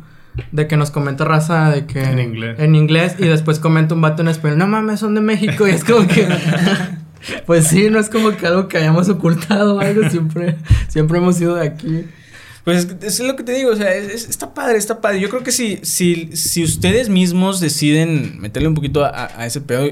[0.52, 2.58] de que nos comenta raza de que En inglés.
[2.60, 5.72] en inglés y después comenta un vato en español, no mames, son de México y
[5.72, 6.28] es como que
[7.46, 10.56] pues sí, no es como que algo que hayamos ocultado o algo, siempre
[10.88, 12.04] siempre hemos sido de aquí.
[12.64, 15.20] Pues es lo que te digo, o sea, es- es- está padre, está padre.
[15.20, 19.60] Yo creo que si, si, si ustedes mismos deciden meterle un poquito a, a ese
[19.62, 19.86] pedo,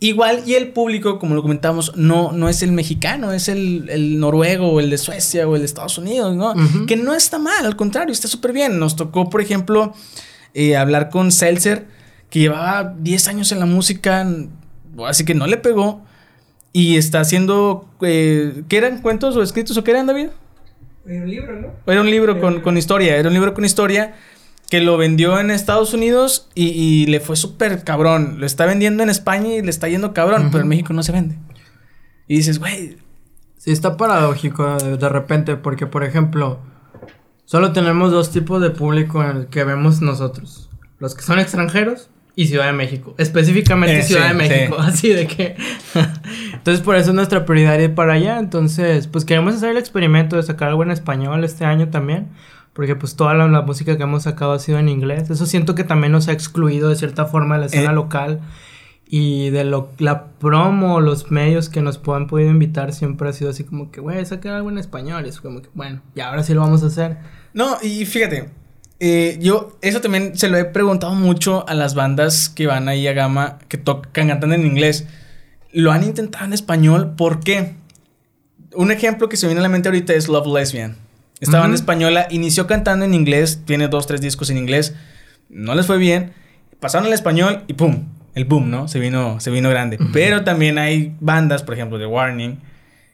[0.00, 4.20] igual y el público, como lo comentamos, no, no es el mexicano, es el, el
[4.20, 6.54] noruego o el de Suecia o el de Estados Unidos, ¿no?
[6.86, 8.78] Que no está mal, al contrario, está súper bien.
[8.78, 9.92] Nos tocó, por ejemplo,
[10.54, 11.86] eh, hablar con Seltzer,
[12.30, 14.26] que llevaba 10 años en la música,
[15.06, 16.02] así que no le pegó.
[16.72, 20.28] Y está haciendo, eh, ¿qué eran cuentos o escritos o qué eran, David?
[21.06, 21.68] Un libro, ¿no?
[21.90, 24.14] Era un libro con, con historia, era un libro con historia
[24.70, 28.36] que lo vendió en Estados Unidos y, y le fue súper cabrón.
[28.38, 31.12] Lo está vendiendo en España y le está yendo cabrón, pero en México no se
[31.12, 31.38] vende.
[32.26, 32.98] Y dices, güey,
[33.58, 36.60] Sí, está paradójico de, de repente, porque por ejemplo,
[37.44, 42.08] solo tenemos dos tipos de público en el que vemos nosotros: los que son extranjeros
[42.36, 43.16] y Ciudad de México.
[43.18, 44.88] Específicamente Eh, Ciudad sí, de México, sí.
[44.88, 45.56] así de que.
[46.52, 48.38] entonces, por eso es nuestra prioridad ir para allá.
[48.38, 52.28] Entonces, pues queremos hacer el experimento de sacar algo en español este año también.
[52.78, 55.28] Porque pues toda la, la música que hemos sacado ha sido en inglés.
[55.30, 57.94] Eso siento que también nos ha excluido de cierta forma de la escena Eh.
[57.94, 58.38] local.
[59.10, 63.50] Y de lo, la promo, los medios que nos han podido invitar siempre ha sido
[63.50, 65.26] así como que, güey, sacar algo en español.
[65.26, 67.16] Y es como que, bueno, y ahora sí lo vamos a hacer.
[67.52, 68.50] No, y fíjate,
[69.00, 73.08] eh, yo eso también se lo he preguntado mucho a las bandas que van ahí
[73.08, 75.04] a Gama, que tocan, cantan en inglés.
[75.72, 77.74] Lo han intentado en español, ¿por qué?
[78.76, 81.07] Un ejemplo que se viene a la mente ahorita es Love Lesbian.
[81.40, 81.82] Esta banda Ujú.
[81.82, 84.94] española inició cantando en inglés, tiene dos, tres discos en inglés,
[85.48, 86.32] no les fue bien,
[86.80, 88.04] pasaron al español y ¡pum!
[88.34, 88.86] El boom, ¿no?
[88.88, 89.98] Se vino, se vino grande.
[90.12, 92.58] Pero también hay bandas, por ejemplo, The Warning,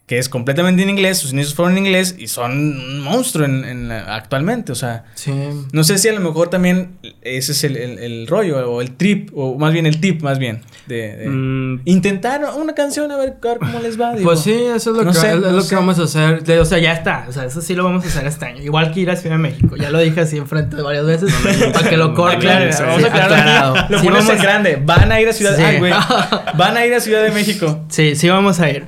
[0.07, 3.65] que es completamente en inglés, sus inicios fueron en inglés y son un monstruo en,
[3.65, 5.05] en la- actualmente, o sea...
[5.15, 5.33] Sí.
[5.73, 8.97] No sé si a lo mejor también ese es el, el- el rollo o el
[8.97, 13.17] trip, o más bien el tip, más bien, de, de Mm, intentar una canción a
[13.17, 14.13] ver, a ver cómo les va.
[14.13, 14.25] digo.
[14.29, 15.71] Pues sí, eso es lo, No que, sé, es no lo sé.
[15.71, 16.43] que vamos a hacer.
[16.45, 17.25] De- o sea, ya está.
[17.27, 18.63] O sea, eso sí lo vamos a hacer este año.
[18.63, 19.75] Igual que ir a Ciudad de México.
[19.77, 21.33] Ya lo dije así enfrente varias veces.
[21.73, 22.41] para que lo corten.
[22.41, 23.33] Aclare, Sí, vamos a aclarar.
[23.33, 23.75] aclarado.
[23.89, 24.79] Lo Sí, pones en vamos- grande.
[24.85, 25.63] Van a ir a Ciudad Sí.
[25.63, 25.93] Ay, güey.
[26.59, 27.85] Van a ir a Ciudad de México.
[27.89, 28.85] Sí, sí vamos a ir.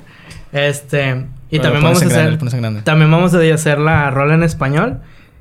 [0.51, 1.25] Este.
[1.49, 2.37] Y también vamos a hacer.
[2.59, 2.81] grande.
[2.81, 4.99] También vamos a hacer la rola en español.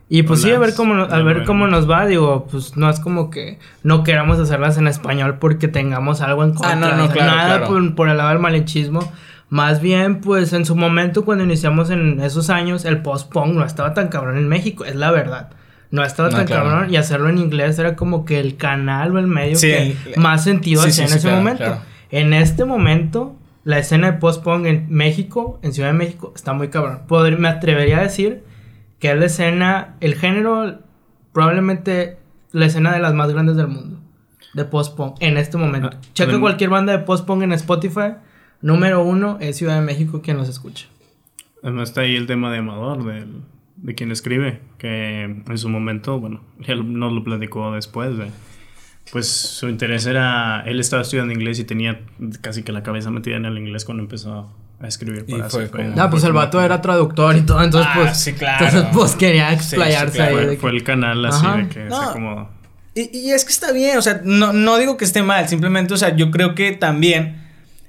[0.09, 1.45] Y pues sí, a ver cómo, nos- a ver bueno.
[1.47, 2.07] cómo nos va.
[2.07, 6.51] Digo, pues no es como que no queramos hacerlas en español porque tengamos algo en
[6.53, 6.73] contra.
[6.73, 7.67] Ah, no, no, o sea, claro, Nada claro.
[7.67, 9.13] Por, por el lado del malinchismo.
[9.49, 13.95] Más bien, pues en su momento, cuando iniciamos en esos años, el post-punk no estaba
[13.95, 15.51] tan cabrón en México, es la verdad.
[15.93, 16.65] No estaba No, tan claro.
[16.65, 19.97] cabrón y hacerlo en inglés era como que el canal o el medio Sí, que
[20.15, 21.65] el- más sentido sí, hacía sí, en sí, ese claro, momento.
[21.65, 21.81] claro.
[22.11, 23.36] En este momento,
[23.67, 27.01] la escena de post-punk en México, en Ciudad de México, está muy cabrón.
[27.09, 28.45] Podr- me atrevería a decir
[29.01, 30.79] que es la escena, el género,
[31.33, 32.19] probablemente
[32.53, 33.99] la escena de las más grandes del mundo.
[34.55, 35.91] De post-punk, en este momento.
[35.93, 38.15] Ah, Checa cualquier banda de post-punk en Spotify.
[38.63, 40.87] Número uno es Ciudad de México quien los escucha.
[41.63, 43.43] Además está ahí el tema de Amador, del-
[43.77, 48.31] de quien escribe, que en su momento, bueno, él nos lo platicó después, güey.
[49.13, 52.01] Pues su interés era, él estaba estudiando inglés y tenía
[52.41, 55.65] casi que la cabeza metida en el inglés cuando empezó a escribir Y para fue
[55.65, 58.19] hacer- como- Ah, pues el vato era traductor y todo, entonces Ah, pues.
[58.19, 58.65] sí, claro.
[58.67, 60.37] Entonces pues quería Sí, explayarse sí, claro.
[60.39, 60.45] ahí.
[60.47, 61.57] Fue, que- fue el canal así Ajá.
[61.59, 61.99] de que No.
[62.03, 62.51] se acomodó.
[62.95, 65.95] Y, y es que está bien, o sea, no, no digo que esté mal, simplemente,
[65.95, 67.43] o sea, yo creo que también,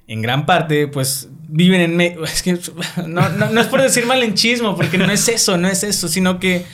[0.08, 1.96] en gran parte, pues, viven en...
[1.98, 2.60] Me es que
[3.08, 6.40] no, no, no es por decir malenchismo, porque no es eso, no es eso, sino
[6.40, 6.66] que,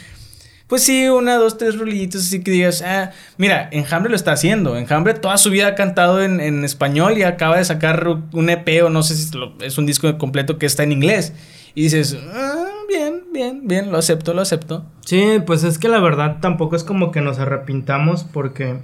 [0.73, 4.75] pues sí, una, dos, tres rolitos, así que digas, ah, mira, Enjambre lo está haciendo,
[4.75, 8.89] Enjambre toda su vida ha cantado en, español y acaba de sacar un EP o
[8.89, 9.29] no sé si
[9.62, 11.36] es un disco completo que está en inglés.
[11.75, 14.83] Y dices, ah, bien, bien, bien, lo acepto, lo acepto.
[15.05, 18.79] Sí, pues es que la verdad tampoco es como que nos arrepintamos porque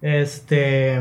[0.00, 1.00] este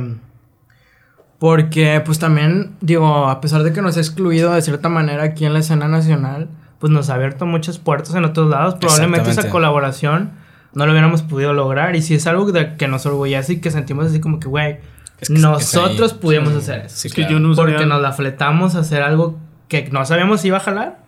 [1.39, 5.45] porque pues también digo, a pesar de que nos ha excluido de cierta manera aquí
[5.45, 6.47] en la escena nacional,
[6.81, 8.75] pues nos ha abierto muchas puertas en otros lados.
[8.75, 10.31] Probablemente esa colaboración
[10.73, 13.71] no lo hubiéramos podido lograr y si es algo de que nos orgullece y que
[13.71, 14.79] sentimos así como que güey,
[15.21, 16.95] Es que nosotros pudimos hacer eso.
[16.97, 17.35] Sí, Es que claro.
[17.35, 19.39] yo no usaría, Porque nos la fletamos a hacer algo
[19.69, 20.99] que no sabíamos si iba a jalar.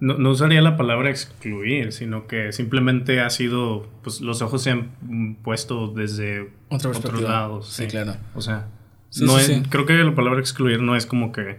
[0.00, 4.70] no, no usaría la palabra excluir, sino que simplemente ha sido, pues los ojos se
[4.70, 7.68] han puesto desde Otra otros lados.
[7.68, 8.14] Sí, claro.
[8.34, 8.68] O sea,
[9.10, 9.62] Sí, no sí, es- sí.
[9.68, 11.58] creo que la palabra excluir no es como que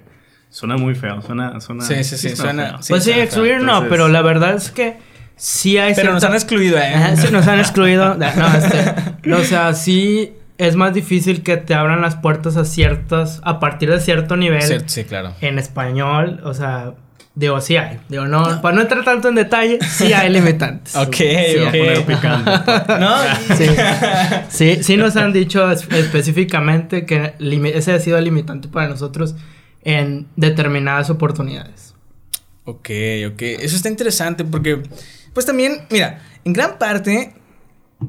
[0.51, 4.07] suena muy feo, suena, suena Sí, sí, sí, suena- pues sí, excluir no, Entonces- pero
[4.09, 4.97] la verdad es que
[5.35, 6.93] sí hay Pero nos han excluido, ¿eh?
[6.93, 8.15] Ajá, sí, nos han excluido.
[8.19, 13.39] No, este, o sea, sí es más difícil que te abran las puertas a ciertas,
[13.43, 15.33] a partir de cierto nivel Sí, sí, claro.
[15.41, 16.39] en español.
[16.43, 16.91] O sea,
[17.33, 17.97] digo, sí hay.
[18.09, 20.95] Digo, no, para no entrar tanto en detalle, sí hay limitantes.
[20.97, 22.05] Ok, Sí ok.
[22.05, 22.51] picante.
[22.99, 23.15] No,
[23.57, 23.65] Sí.
[24.49, 27.33] sí, sí nos han dicho es- específicamente que
[27.73, 29.33] ese ha sido el limitante para nosotros
[29.83, 31.93] en determinadas oportunidades.
[32.65, 32.89] Ok,
[33.31, 33.41] ok.
[33.41, 34.83] Eso está interesante porque,
[35.33, 37.33] pues también, mira, en gran parte,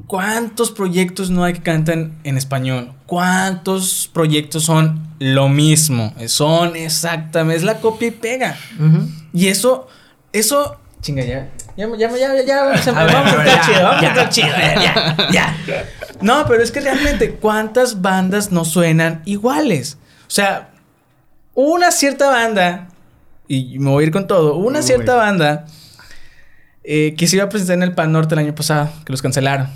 [0.07, 2.93] ¿cuántos proyectos no hay que cantan en español?
[3.05, 6.13] ¿Cuántos proyectos son lo mismo?
[6.27, 8.57] Son exactamente, es la copia y pega.
[9.33, 9.87] Y eso,
[10.31, 13.37] eso, chinga, ya, ya, ya, ya, ya, ya, vamos a, A ver, vamos a a
[13.37, 14.07] ver, estar ya, chido, vamos ya.
[14.07, 15.57] a estar chido, ya, ya.
[16.21, 19.97] No, pero es que realmente, ¿cuántas bandas no suenan iguales?
[20.27, 20.72] O sea,
[21.53, 22.87] una cierta banda,
[23.47, 25.65] y me voy a ir con todo, una cierta banda
[26.83, 29.21] eh, que se iba a presentar en el Pan Norte el año pasado, que los
[29.21, 29.67] cancelaron.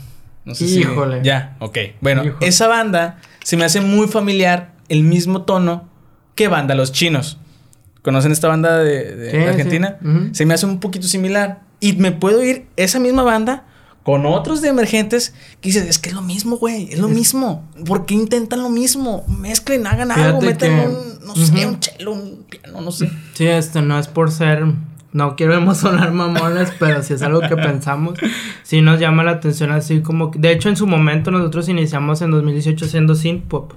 [0.46, 1.22] No sé si- Híjole.
[1.24, 1.78] Ya, ok.
[2.02, 2.48] Bueno, Híjole.
[2.48, 5.88] esa banda se me hace muy familiar el mismo tono
[6.36, 7.38] que banda Los Chinos.
[8.02, 9.98] ¿Conocen esta banda de, de Sí, Argentina?
[10.02, 10.30] sí.
[10.34, 11.62] Se me hace un poquito similar.
[11.80, 13.66] Y me puedo ir esa misma banda
[14.08, 17.68] con otros de emergentes que dices, es que es lo mismo, güey, es lo mismo.
[17.86, 19.26] ¿Por qué intentan lo mismo?
[19.28, 23.12] Mezclen, hagan algo, que- un, no sé, un chelo, un piano, no sé.
[23.34, 24.64] Sí, este no es por ser
[25.12, 28.18] no queremos sonar mamones, pero si es algo que pensamos,
[28.64, 30.32] sí nos llama la atención así como...
[30.32, 33.74] que- De hecho, en su momento nosotros iniciamos en 2018 haciendo synth pop.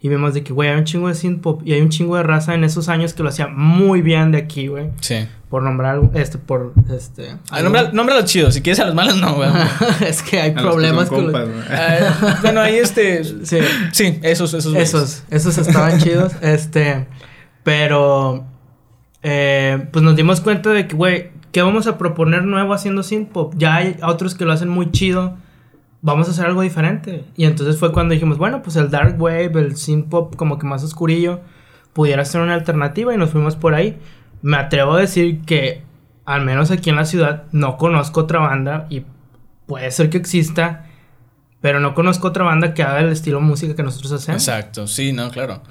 [0.00, 2.16] Y vimos de que, güey, hay un chingo de synth pop y hay un chingo
[2.16, 4.90] de raza en esos años que lo hacía muy bien de aquí, güey.
[5.00, 5.26] Sí.
[5.48, 7.36] Por nombrar algo, este, por, este...
[7.50, 8.52] Ah, nombra, nombra los chidos.
[8.52, 9.48] Si quieres a los malos, no, güey.
[10.06, 11.24] es que hay A los que problemas son con...
[11.24, 11.64] compas, los-.
[11.70, 13.24] Ah, bueno, ahí este.
[13.24, 13.58] Sí.
[13.92, 14.74] Sí, esos, esos.
[14.74, 16.34] Esos, esos estaban chidos.
[16.42, 17.06] Este,
[17.62, 18.44] pero,
[19.22, 23.30] eh, pues nos dimos cuenta de que, güey, ¿qué vamos a proponer nuevo haciendo synth
[23.30, 23.54] pop?
[23.56, 25.36] Ya hay otros que lo hacen muy chido.
[26.02, 27.24] Vamos a hacer algo diferente.
[27.36, 30.66] Y entonces fue cuando dijimos, bueno, pues el dark wave, el synth pop como que
[30.66, 31.40] más oscurillo,
[31.92, 33.98] pudiera ser una alternativa y nos fuimos por ahí.
[34.42, 35.82] Me atrevo a decir que,
[36.24, 39.04] al menos aquí en la ciudad, no conozco otra banda y
[39.66, 40.84] puede ser que exista.
[41.60, 44.46] Pero no conozco otra banda que haga el estilo de música que nosotros hacemos.
[44.46, 45.62] Exacto, sí, no, claro.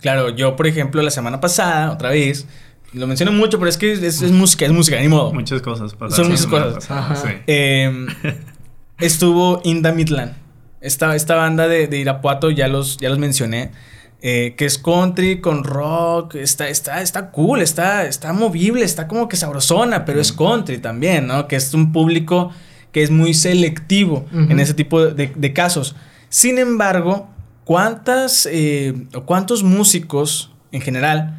[0.00, 2.46] Claro, yo, por ejemplo, la semana pasada, otra vez,
[2.92, 5.32] lo menciono mucho, pero es que es, es música, es música, ni modo.
[5.32, 6.14] Muchas cosas pasaron.
[6.14, 6.74] Son muchas cosas.
[6.74, 7.28] pasada, sí.
[7.48, 8.06] Eh,
[9.00, 10.34] estuvo Inda Midland.
[10.80, 13.72] Esta, esta banda de, de Irapuato, ya los, ya los mencioné.
[14.26, 16.36] Eh, que es country con rock.
[16.36, 21.26] Está, está, está cool, está, está movible, está como que sabrosona, pero es country también,
[21.26, 21.46] ¿no?
[21.46, 22.50] Que es un público
[22.90, 25.94] que es muy selectivo en ese tipo de, de casos.
[26.30, 27.28] Sin embargo,
[27.64, 31.38] ¿cuántas eh, o cuántos músicos en general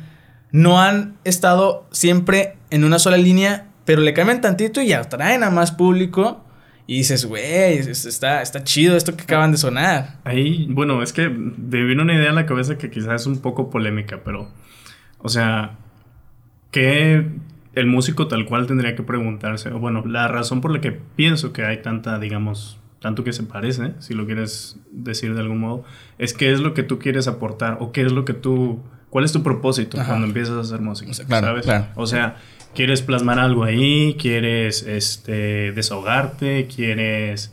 [0.51, 5.49] no han estado siempre en una sola línea, pero le cambian tantito y atraen a
[5.49, 6.44] más público?
[6.87, 10.19] Y dices, güey, es- está, está chido esto que acaban de sonar.
[10.23, 13.39] Ahí, bueno, es que me vino una idea a la cabeza que quizás es un
[13.39, 14.49] poco polémica, pero,
[15.19, 15.77] o sea,
[16.71, 17.25] que
[17.73, 21.53] el músico tal cual tendría que preguntarse, o bueno, la razón por la que pienso
[21.53, 25.83] que hay tanta, digamos, tanto que se parece, si lo quieres decir de algún modo,
[26.17, 29.25] es qué es lo que tú quieres aportar o qué es lo que tú, cuál
[29.25, 30.09] es tu propósito Ajá.
[30.11, 31.65] cuando empiezas a hacer música, O sea, claro, ¿sabes?
[31.65, 31.85] claro.
[31.95, 32.37] O sea,
[32.75, 37.51] quieres plasmar algo ahí, quieres, este, desahogarte, quieres...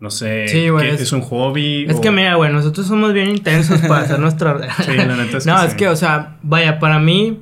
[0.00, 1.86] No sé, Sí, güey, es- es un hobby.
[1.88, 4.58] Es o- que mira, güey, nosotros somos bien intensos para hacer nuestra...
[4.82, 5.66] Sí, la neta es que no, sí.
[5.66, 7.40] es que, o sea, vaya, para mí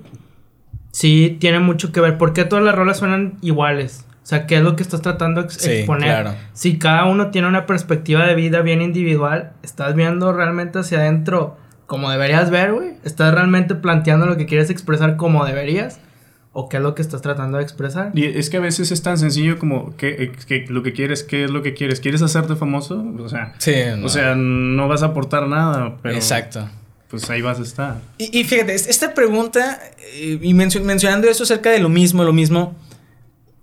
[0.90, 2.18] sí tiene mucho que ver.
[2.18, 4.06] ¿Por qué todas las rolas suenan iguales?
[4.22, 6.08] O sea, ¿qué es lo que estás tratando de ex- Sí, exponer?
[6.22, 6.34] claro.
[6.52, 11.56] Si cada uno tiene una perspectiva de vida bien individual, estás viendo realmente hacia adentro
[11.86, 12.90] como deberías ver, güey.
[13.04, 16.00] Estás realmente planteando lo que quieres expresar como deberías.
[16.54, 18.10] ¿O qué es lo que estás tratando de expresar?
[18.14, 21.44] Y es que a veces es tan sencillo como que, que lo que quieres, ¿qué
[21.44, 22.00] es lo que quieres?
[22.00, 23.02] ¿Quieres hacerte famoso?
[23.20, 24.04] O sea, Sí, no.
[24.06, 26.68] o sea no vas a aportar nada, pero Exacto.
[27.08, 27.96] pues ahí vas a estar.
[28.18, 29.80] Y, y fíjate, es- esta pregunta,
[30.14, 32.76] eh, y mencio- mencionando eso acerca de lo mismo, lo mismo,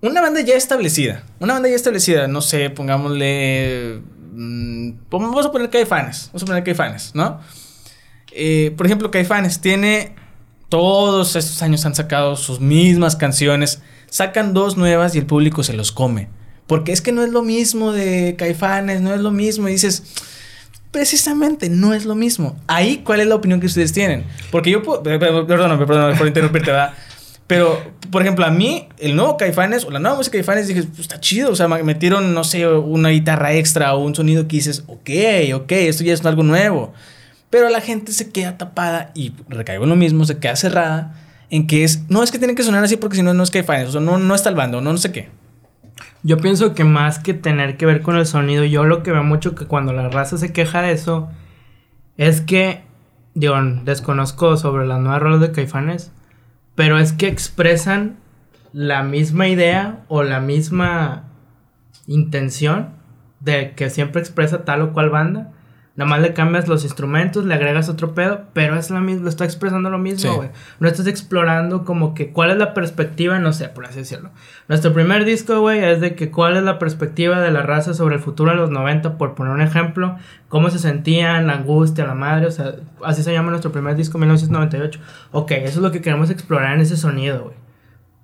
[0.02, 4.00] una banda ya establecida, una banda ya establecida, no sé, pongámosle,
[4.34, 7.40] mm, pon- vamos a poner Caifanes, vamos a poner Caifanes, ¿no?
[8.32, 10.16] Eh, por ejemplo, Caifanes tiene,
[10.70, 15.74] todos estos años han sacado sus mismas canciones, sacan dos nuevas y el público se
[15.74, 16.30] los come.
[16.68, 20.04] Porque es que no es lo mismo de Caifanes, no es lo mismo, y dices,
[20.92, 22.56] precisamente no es lo mismo.
[22.68, 24.24] Ahí, ¿cuál es la opinión que ustedes tienen?
[24.52, 26.94] Porque yo, puedo- per- per- perdóname, perdóname por interrumpirte, ¿verdad?
[27.48, 30.84] Pero, por ejemplo, a mí, el nuevo Caifanes o la nueva música de Caifanes, dije,
[30.84, 31.52] pues está chido.
[31.52, 35.10] O sea, me- metieron, no sé, una guitarra extra o un sonido que dices, ok,
[35.56, 36.94] ok, esto ya es algo nuevo.
[37.50, 41.16] Pero la gente se queda tapada y recaigo en lo mismo, se queda cerrada
[41.50, 43.52] en que es, no es que tienen que sonar así porque si no, no es
[43.52, 45.30] Caifanes, o sea, no, no está el bando, no, no sé qué.
[46.22, 49.24] Yo pienso que más que tener que ver con el sonido, yo lo que veo
[49.24, 51.30] mucho que cuando la raza se queja de eso
[52.18, 52.84] es que,
[53.34, 56.12] digo, desconozco sobre las nuevas rolas de Caifanes,
[56.76, 58.18] pero es que expresan
[58.74, 61.24] la misma idea o la misma
[62.08, 62.90] intención
[63.40, 65.52] de que siempre expresa tal o cual banda.
[66.00, 69.30] Nada más le cambias los instrumentos, le agregas otro pedo, pero es la misma, lo
[69.30, 70.50] está expresando lo mismo, güey.
[70.80, 74.30] No estás explorando como que cuál es la perspectiva, no sé, por así decirlo.
[74.70, 78.16] Nuestro primer disco, güey, es de que cuál es la perspectiva de la raza sobre
[78.16, 80.16] el futuro de los 90, por poner un ejemplo,
[80.48, 84.18] cómo se sentían, la angustia, la madre, o sea, así se llama nuestro primer disco,
[84.20, 85.02] 1998.
[85.34, 87.56] Ok, eso es lo que queremos explorar en ese sonido, güey.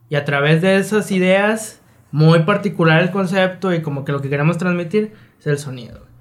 [0.07, 1.81] Y a través de esas ideas,
[2.13, 5.11] muy particular el concepto y como que lo que queremos transmitir
[5.41, 5.99] es el sonido.
[5.99, 6.14] güey.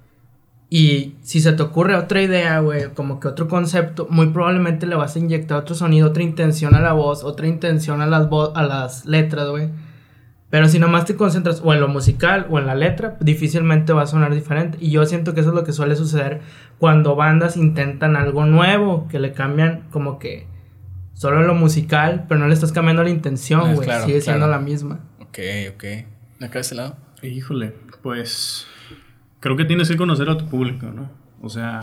[0.76, 4.96] Y si se te ocurre otra idea, güey, como que otro concepto, muy probablemente le
[4.96, 8.50] vas a inyectar otro sonido, otra intención a la voz, otra intención a las, vo-
[8.56, 9.68] a las letras, güey.
[10.50, 14.02] Pero si nomás te concentras o en lo musical o en la letra, difícilmente va
[14.02, 14.76] a sonar diferente.
[14.80, 16.40] Y yo siento que eso es lo que suele suceder
[16.80, 20.48] cuando bandas intentan algo nuevo, que le cambian como que
[21.12, 23.86] solo lo musical, pero no le estás cambiando la Ah, intención, güey.
[23.86, 24.52] claro, Sigue siendo claro.
[24.52, 25.00] la misma.
[25.20, 25.38] Ok,
[25.74, 25.84] ok.
[26.40, 26.96] Acá de este lado.
[27.22, 28.66] Híjole, pues
[29.44, 31.10] creo que tienes que conocer a tu público, ¿no?
[31.42, 31.80] O sea,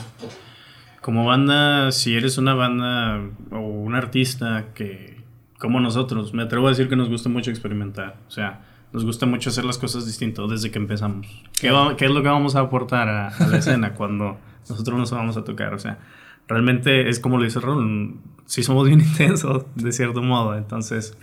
[1.00, 5.22] como banda, si eres una banda o un artista que
[5.60, 8.18] como nosotros, me atrevo a decir que nos gusta mucho experimentar.
[8.28, 11.28] O sea, nos gusta mucho hacer las cosas distintas desde que empezamos.
[11.60, 14.98] ¿Qué, va- qué es lo que vamos a aportar a, a la escena cuando nosotros
[14.98, 15.76] nos vamos a tocar?
[15.76, 16.00] O sea,
[16.48, 18.16] realmente es como lo dice Raúl,
[18.48, 20.58] sí somos bien intensos, de cierto modo.
[20.58, 21.16] Entonces,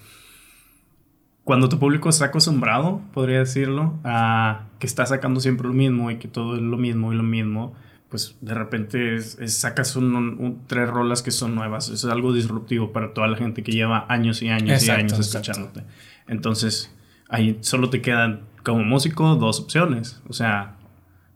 [1.48, 6.16] cuando tu público está acostumbrado, podría decirlo, a que está sacando siempre lo mismo y
[6.18, 7.72] que todo es lo mismo y lo mismo,
[8.10, 11.88] pues de repente es- es- sacas un- un- tres rolas que son nuevas.
[11.88, 15.04] Eso es algo disruptivo para toda la gente que lleva años y años Exacto, y
[15.04, 15.52] años exacto.
[15.52, 15.84] escuchándote.
[16.26, 16.94] Entonces,
[17.30, 20.22] ahí solo te quedan como músico dos opciones.
[20.28, 20.76] O sea,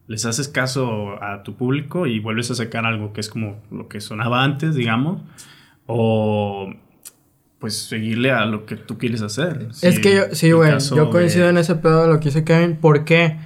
[0.08, 3.88] les haces caso a tu público y vuelves a sacar algo que es como lo
[3.88, 5.22] que sonaba antes, digamos,
[5.86, 6.70] o
[7.62, 9.68] pues seguirle a lo que tú quieres hacer.
[9.70, 12.26] Es Si que yo, sí, güey, yo coincido de- en ese pedo de lo que
[12.26, 12.76] dice Kevin.
[12.76, 13.38] ¿Por qué?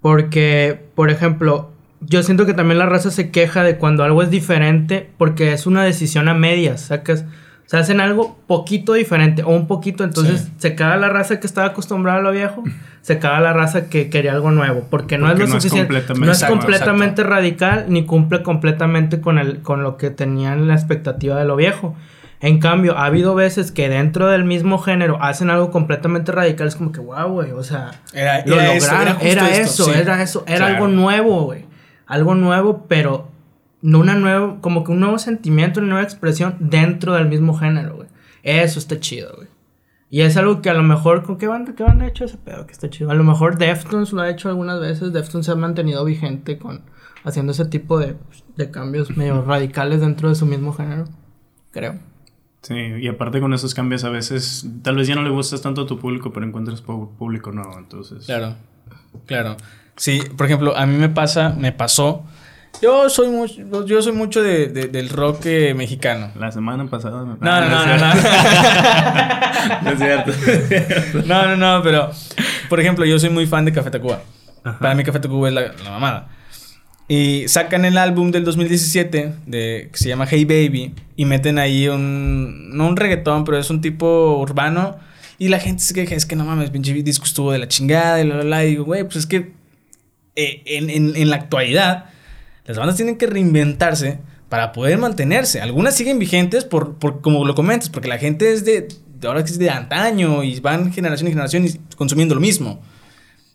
[0.00, 1.70] Porque, por ejemplo,
[2.00, 5.66] yo siento que también la raza se queja de cuando algo es diferente porque es
[5.66, 7.24] una decisión a medias, sacas.
[7.66, 10.52] O sea, hacen algo poquito diferente o un poquito, entonces Sí.
[10.58, 12.62] se caga la raza que estaba acostumbrada a lo viejo,
[13.02, 15.92] se caga la raza que quería algo nuevo, porque no Porque es lo no suficiente,
[15.92, 20.74] no es Exacto, completamente radical ni cumple completamente con el con lo que tenían la
[20.74, 21.96] expectativa de lo viejo.
[22.42, 26.66] En cambio, ha habido veces que dentro del mismo género hacen algo completamente radical.
[26.66, 27.52] Es como que, wow, güey.
[27.52, 29.14] O sea, Era, lo era eso, lograron.
[29.14, 29.90] justo Era, esto, eso, sí.
[29.94, 30.44] era eso.
[30.48, 30.74] Era Claro.
[30.74, 31.64] algo nuevo, güey.
[32.06, 33.28] Algo nuevo, pero
[33.80, 37.94] no una nueva, como que un nuevo sentimiento, una nueva expresión dentro del mismo género,
[37.96, 38.08] güey.
[38.42, 39.48] Eso está chido, güey.
[40.10, 42.36] Y es algo que a lo mejor, ¿con qué banda, qué banda ha hecho ese
[42.38, 42.66] pedo?
[42.66, 43.10] Que está chido.
[43.10, 45.12] A lo mejor Deftones lo ha hecho algunas veces.
[45.12, 46.82] Deftones se ha mantenido vigente con
[47.24, 48.16] haciendo ese tipo de,
[48.56, 51.04] de cambios medio radicales dentro de su mismo género.
[51.70, 51.94] Creo.
[52.62, 55.82] Sí, y aparte con esos cambios a veces tal vez ya no le gustas tanto
[55.82, 58.24] a tu público, pero encuentras público nuevo, entonces.
[58.26, 58.54] Claro,
[59.26, 59.56] claro.
[59.96, 62.24] Sí, por ejemplo, a mí me pasa, me pasó.
[62.80, 66.30] Yo soy mucho, yo soy mucho de, de- del rock eh, mexicano.
[66.38, 67.22] La semana pasada...
[67.24, 68.14] No, no, no, no, no.
[69.82, 70.32] No es cierto.
[71.26, 72.10] No, no, no, pero
[72.68, 74.22] por ejemplo, yo soy muy fan de Café Tacuba.
[74.80, 76.28] Para mí Café Tacuba es la, la mamada.
[77.08, 81.88] Y sacan el álbum del 2017 de, que se llama Hey Baby y meten ahí
[81.88, 84.96] un no un reggaetón, pero es un tipo urbano
[85.38, 88.20] y la gente se queja, es que no mames, pinche disco estuvo de la chingada
[88.20, 89.52] y la la la y digo, güey, pues es que
[90.36, 92.06] eh, en, en- en la actualidad
[92.64, 95.60] las bandas tienen que reinventarse para poder mantenerse.
[95.60, 98.86] Algunas siguen vigentes por, por como lo comentas, porque la gente es de,
[99.26, 102.80] ahora que es de antaño y van generación y generación consumiendo lo mismo.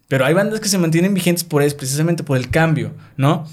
[0.08, 3.46] Pero hay bandas que se mantienen vigentes por eso, precisamente por el cambio, ¿no?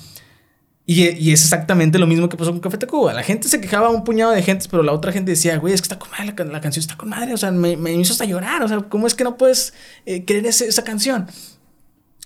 [0.86, 3.14] Y, y es exactamente lo mismo que pasó con Café Tacuba.
[3.14, 5.80] La gente se quejaba un puñado de gente, pero la otra gente decía, güey, es
[5.80, 7.32] que está con madre, la, la canción está con madre.
[7.32, 8.62] O sea, me, me hizo hasta llorar.
[8.62, 9.72] O sea, ¿cómo es que no puedes
[10.04, 11.26] eh, querer ese- esa canción?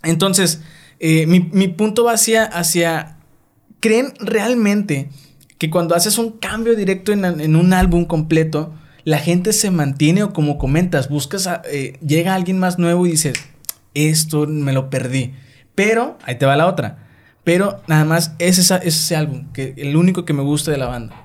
[0.02, 0.60] Entonces,
[1.00, 3.18] eh, mi, mi punto va hacia, hacia,
[3.80, 5.08] ¿creen realmente
[5.58, 8.74] que cuando haces un cambio directo en, en un álbum completo,
[9.04, 13.12] la gente se mantiene o como comentas, buscas, a- eh, llega alguien más nuevo y
[13.12, 13.34] dices,
[13.94, 15.34] esto me lo perdí.
[15.74, 17.06] Pero, ahí te va la otra.
[17.44, 20.86] Pero nada más es, es ese álbum, que el único que me gusta de la
[20.86, 21.24] banda.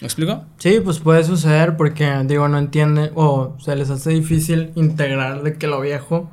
[0.00, 0.44] ¿Me explico?
[0.58, 5.54] Sí, pues puede suceder porque, digo, no entiende o se les hace difícil integrar de
[5.54, 6.30] que lo viejo.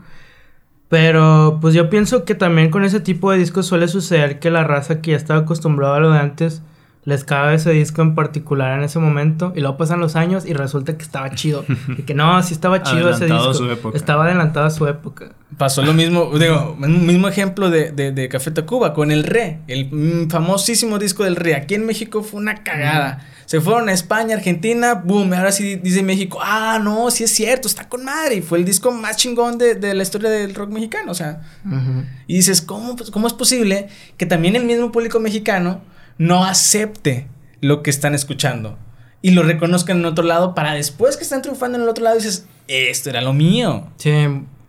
[0.88, 4.64] Pero, pues yo pienso que también con ese tipo de discos suele suceder que la
[4.64, 6.62] raza que ya estaba acostumbrada a lo de antes
[7.06, 10.54] les cabe ese disco en particular en ese momento y luego pasan los años y
[10.54, 11.64] resulta que estaba chido.
[11.98, 13.54] Y que no, sí estaba chido ese disco.
[13.54, 13.96] su época.
[13.96, 15.32] Estaba adelantado a su época.
[15.58, 19.60] Pasó lo mismo, digo, un mismo ejemplo de, de, de Café Tacuba con el Re,
[19.68, 21.56] el famosísimo disco del Re.
[21.56, 23.26] Aquí en México fue una cagada.
[23.46, 27.68] Se fueron a España, Argentina, boom, ahora sí dice México, ah, no, sí es cierto,
[27.68, 28.38] está con madre.
[28.38, 31.42] Y fue el disco más chingón de, de la historia del rock mexicano, o sea.
[31.64, 32.04] Ujú.
[32.26, 33.88] Y dices, ¿cómo, pues, ¿cómo es posible
[34.18, 35.82] que también el mismo público mexicano
[36.18, 37.28] no acepte
[37.62, 38.78] lo que están escuchando?
[39.22, 42.16] Y lo reconozcan en otro lado para después que están triunfando en el otro lado
[42.16, 43.88] dices, esto era lo mío.
[43.98, 44.12] Sí,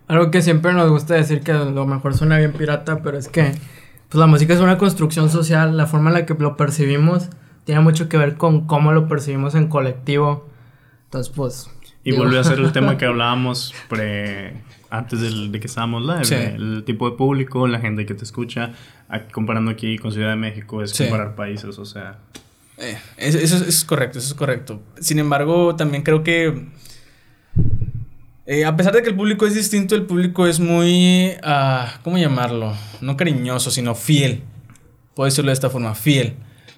[0.09, 3.29] algo que siempre nos gusta decir que a lo mejor suena bien pirata, pero es
[3.29, 3.53] que
[4.09, 7.29] pues la música es una construcción social, la forma en la que lo percibimos
[7.65, 10.49] tiene mucho que ver con cómo lo percibimos en colectivo.
[11.05, 11.71] Entonces, pues...
[12.05, 16.03] Y digo, volvió a ser el tema que hablábamos pre, antes del- de que estábamos
[16.03, 16.25] live.
[16.25, 16.35] Sí.
[16.35, 18.73] El tipo de público, la gente que te escucha.
[19.09, 21.05] Aquí, comparando aquí con Ciudad de México es Sí.
[21.05, 22.19] comparar países, o sea...
[22.79, 24.83] Eh, eso, eso- eso es correcto, eso es correcto.
[25.01, 26.67] Sin embargo, también creo que.
[28.47, 31.33] eh, a pesar de que el público es distinto, el público es muy.
[31.43, 32.75] ah, ¿Cómo llamarlo?
[33.01, 34.43] No cariñoso, sino fiel.
[35.15, 36.35] Puedo decirlo de esta forma, fiel.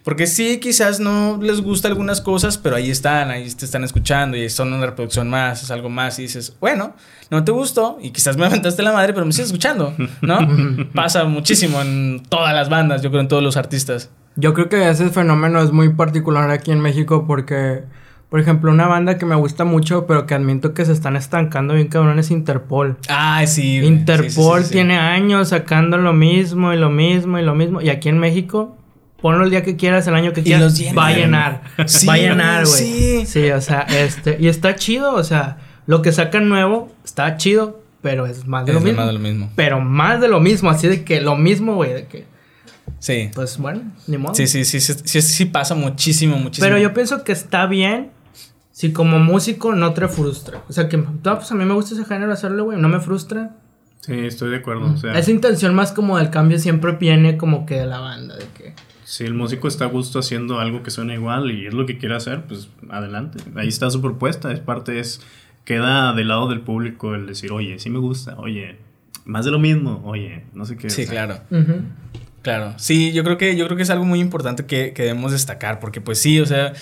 [0.08, 4.38] Porque sí, quizás no les gusta algunas cosas, pero ahí están, ahí te están escuchando
[4.38, 6.18] y son una reproducción más, es algo más.
[6.18, 6.94] Y dices, bueno,
[7.30, 9.92] no te gustó y quizás me aventaste la madre, pero me sigues escuchando,
[10.22, 10.38] ¿no?
[10.94, 14.08] Pasa muchísimo en todas las bandas, yo creo en todos los artistas.
[14.34, 17.82] Yo creo que ese fenómeno es muy particular aquí en México porque
[18.30, 21.74] Por ejemplo, una banda que me gusta mucho, pero que admito que se están estancando
[21.74, 22.96] bien cabrón es Interpol.
[23.10, 23.76] Ah, sí.
[23.84, 24.72] Interpol sí, sí.
[24.72, 27.82] tiene años sacando lo mismo y lo mismo y lo mismo.
[27.82, 28.77] Y aquí en México,
[29.20, 30.62] ponlo el día que quieras, el año que Y quieras.
[30.62, 30.96] los llenan.
[30.98, 31.62] Va a llenar.
[31.86, 33.26] Sí, va a llenar, güey, sí.
[33.26, 34.36] Sí, o sea, este.
[34.40, 38.72] Y está chido, o sea, lo que sacan nuevo está chido, pero es más de
[38.72, 38.96] Es lo mismo.
[38.98, 39.50] más de lo mismo.
[39.56, 42.26] Pero más de lo mismo, así de que lo mismo, güey, de que.
[43.00, 43.30] Sí.
[43.34, 44.34] Pues bueno, ni modo.
[44.34, 46.66] Sí, sí, sí, sí, sí, sí pasa muchísimo, muchísimo.
[46.66, 48.10] Pero yo pienso que está bien
[48.72, 50.62] si como músico no te frustra.
[50.68, 53.56] O sea, que pues a mí me gusta ese género hacerlo, güey, no me frustra.
[54.00, 54.92] Sí, estoy de acuerdo.
[54.92, 58.36] O sea, Esa intención más como del cambio siempre viene como que de la banda,
[58.36, 58.74] de que...
[59.08, 61.96] si el músico está a gusto haciendo algo que suena igual y es lo que
[61.96, 63.38] quiere hacer, pues adelante.
[63.56, 64.52] Ahí está su propuesta.
[64.52, 65.22] Es parte, es.
[65.64, 68.76] Queda del lado del público el decir, oye, sí me gusta, oye,
[69.24, 70.90] más de lo mismo, oye, no sé qué.
[70.90, 71.40] Sí, o sea, claro.
[72.42, 72.74] Claro.
[72.76, 75.80] Sí, yo creo que, yo creo que es algo muy importante que, que debemos destacar.
[75.80, 76.74] Porque, pues sí, o sea.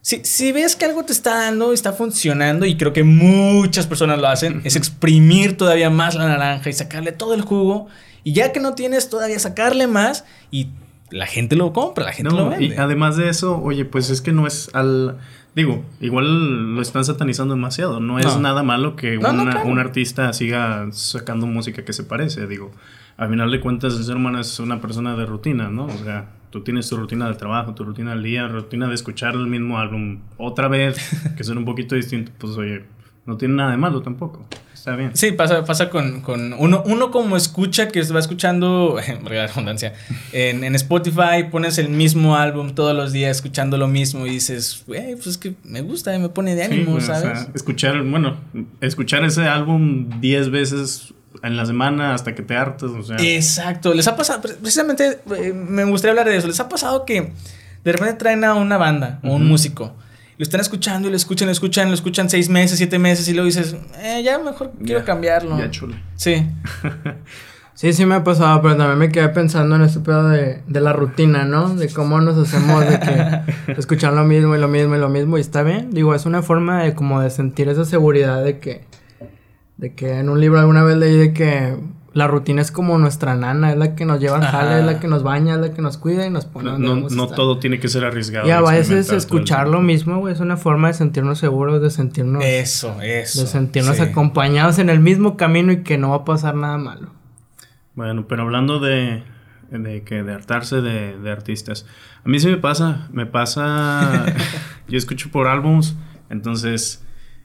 [0.00, 4.18] Si, si ves que algo te está dando, está funcionando, y creo que muchas personas
[4.18, 7.86] lo hacen, es exprimir todavía más la naranja y sacarle todo el jugo.
[8.24, 10.68] Y ya que no tienes, todavía sacarle más y
[11.12, 12.64] la gente lo compra, la gente lo vende.
[12.66, 15.18] y además de eso, oye, pues es que no es al.
[15.54, 18.00] Digo, igual lo están satanizando demasiado.
[18.00, 18.40] No es No.
[18.40, 19.68] nada malo que No, no, una- claro.
[19.68, 22.46] un artista siga sacando música que se parece.
[22.46, 22.72] Digo,
[23.18, 25.84] al final de cuentas, el ser humano es una persona de rutina, ¿no?
[25.84, 29.34] O sea, tú tienes tu rutina de trabajo, tu rutina del día, rutina de escuchar
[29.34, 30.96] el mismo álbum otra vez,
[31.36, 32.32] que suena un poquito distinto.
[32.38, 32.84] Pues oye,
[33.26, 34.44] no tiene nada de malo tampoco.
[34.74, 35.12] Está bien.
[35.14, 38.96] Sí, pasa, pasa con, con uno, uno como escucha que va escuchando,
[39.30, 39.92] la redundancia,
[40.32, 44.82] en, en Spotify pones el mismo álbum todos los días escuchando lo mismo y dices,
[44.88, 47.22] güey, pues es que me gusta, me pone de Sí, ánimo, o ¿sabes?
[47.38, 48.36] sea, escuchar, bueno,
[48.80, 51.14] escuchar ese álbum 10 veces
[51.44, 53.16] en la semana hasta que te hartas, o sea.
[53.20, 57.04] Exacto, les ha pasado, pre- precisamente eh, me gustaría hablar de eso, les ha pasado
[57.04, 57.32] que
[57.84, 59.94] de repente traen a una banda o un músico.
[60.42, 63.32] Lo están escuchando y lo escuchan, lo escuchan, lo escuchan seis meses, siete meses y
[63.32, 65.56] luego dices, eh, ya mejor quiero Ya, cambiarlo.
[65.56, 65.94] Ya chule.
[66.16, 66.44] Sí,
[67.74, 70.80] Sí, sí me ha pasado, pero también me quedé pensando en este pedo de, de
[70.80, 71.76] la rutina, ¿no?
[71.76, 75.38] De cómo nos hacemos de que escuchar lo mismo y lo mismo y lo mismo
[75.38, 75.92] y está bien.
[75.92, 78.84] Digo, es una forma de como de sentir esa seguridad de que,
[79.76, 81.76] de que en un libro alguna vez leí de que
[82.14, 85.00] la rutina es como nuestra nana, es la que nos lleva al jale, es la
[85.00, 87.88] que nos baña, es la que nos cuida y nos pone No, todo tiene que
[87.88, 88.46] ser arriesgado.
[88.46, 92.44] Y a veces escuchar lo mismo, güey, es una forma de sentirnos seguros, de sentirnos,
[92.44, 93.40] eso, eso.
[93.40, 94.02] de sentirnos sí.
[94.02, 97.10] acompañados en el mismo camino y que no va a pasar nada malo.
[97.94, 99.22] Bueno, pero hablando de,
[99.70, 101.86] de que de hartarse de, de artistas.
[102.24, 104.26] A mí sí me pasa, me pasa,
[104.88, 105.96] yo escucho por álbums,
[106.28, 107.04] entonces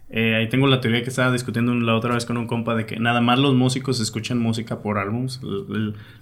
[0.09, 2.85] eh, ahí tengo la teoría que estaba discutiendo la otra vez con un compa de
[2.85, 5.41] que nada más los músicos escuchan música por álbums,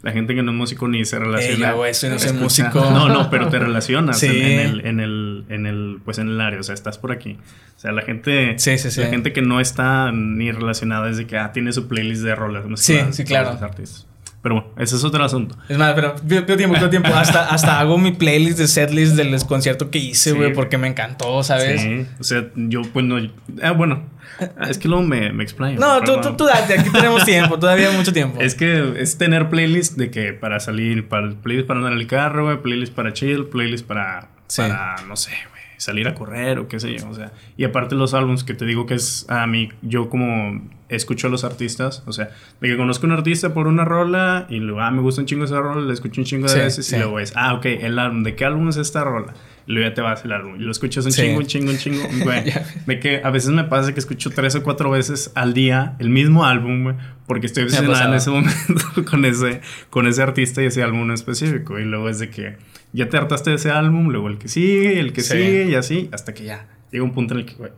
[0.02, 1.70] la gente que no es músico ni se relaciona.
[1.72, 2.80] Ey, no escucha- músico.
[2.92, 4.28] No, no, pero te relacionas Sí.
[4.28, 7.12] en, en el, en el, en el, pues en el área, o sea, estás por
[7.12, 7.38] aquí.
[7.76, 9.02] O sea, la gente, Sí, sí, sí.
[9.02, 12.34] la gente que no está ni relacionada es de que ah, tiene su playlist de
[12.34, 12.64] rolas.
[12.80, 13.52] Sí, sí, claro.
[13.54, 14.08] los artistas.
[14.46, 15.58] Pero bueno, ese es otro asunto.
[15.68, 17.10] Es más, pero pido, tiempo, pido tiempo.
[17.16, 20.36] Hasta, hasta hago mi playlist de setlist del concierto que hice, Sí.
[20.36, 21.82] güey, porque me encantó, ¿sabes?
[21.82, 23.18] Sí, o sea, yo, pues no.
[23.64, 24.04] Ah, bueno,
[24.40, 25.80] ah, es que luego me, me explayo.
[25.80, 28.40] No, tú, tú, tú date, aquí tenemos tiempo, todavía mucho tiempo.
[28.40, 32.06] Es que es tener playlist de que para salir, para playlist para andar en el
[32.06, 34.62] carro, güey, playlist para chill, playlist para, Sí.
[34.62, 35.55] para no sé, güey,
[35.86, 37.32] salir a correr o qué sé yo, o sea.
[37.58, 41.30] Y aparte los álbumes que te digo que es a mí, yo como escucho a
[41.30, 42.30] los artistas, o sea,
[42.62, 45.28] de que conozco a un artista por una rola y luego, ah, me gusta un
[45.28, 46.96] chingo esa rola, le escucho un chingo de Sí, veces sí.
[46.96, 49.34] y luego es, ah, ok, el álbum, ¿de qué álbum es esta rola?
[49.68, 51.24] Luego ya te vas el álbum y lo escuchas un Sí.
[51.24, 52.44] chingo, un chingo, un chingo, güey.
[52.86, 56.10] de que a veces me pasa que escucho tres o cuatro veces al día el
[56.10, 56.96] mismo álbum, güey,
[57.26, 58.54] porque estoy obsesionada en ese momento
[59.10, 61.80] con ese, con ese artista y ese álbum en específico.
[61.80, 62.58] Y luego es de que
[62.94, 65.34] ya te hartaste de ese álbum, luego el que sigue, el que Sí.
[65.34, 67.72] sigue y así, hasta que ya llega un punto en el que, güey,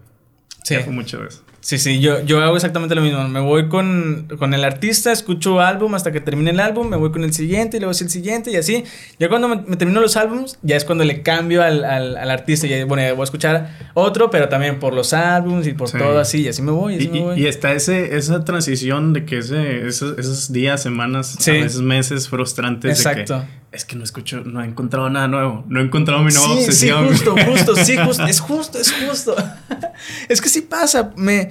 [0.64, 0.74] sí.
[0.76, 1.44] ya fue mucho de eso.
[1.60, 3.28] Sí, sí, yo, yo hago exactamente lo mismo.
[3.28, 7.12] Me voy con, con el artista, escucho álbum hasta que termine el álbum, me voy
[7.12, 8.86] con el siguiente y luego es el siguiente y así.
[9.20, 12.32] Ya cuando me, me termino los álbums, ya es cuando le cambio al, al, al
[12.32, 12.68] artista.
[12.68, 15.98] Y bueno, ya voy a escuchar otro, pero también por los álbums y por Sí.
[15.98, 16.42] todo así.
[16.44, 17.42] Y así me voy, y Y, así me y- voy.
[17.42, 21.52] y está ese, esa transición de que ese, esos, esos días, semanas, Sí.
[21.52, 23.40] a veces meses frustrantes Exacto.
[23.40, 26.32] de que es que no escucho, no he encontrado nada nuevo, no he encontrado mi
[26.34, 27.04] nueva sí, obsesión.
[27.10, 28.26] Sí, justo, justo, sí, justo.
[28.28, 29.36] Es justo, es justo.
[30.30, 31.12] es que sí pasa.
[31.18, 31.50] Me,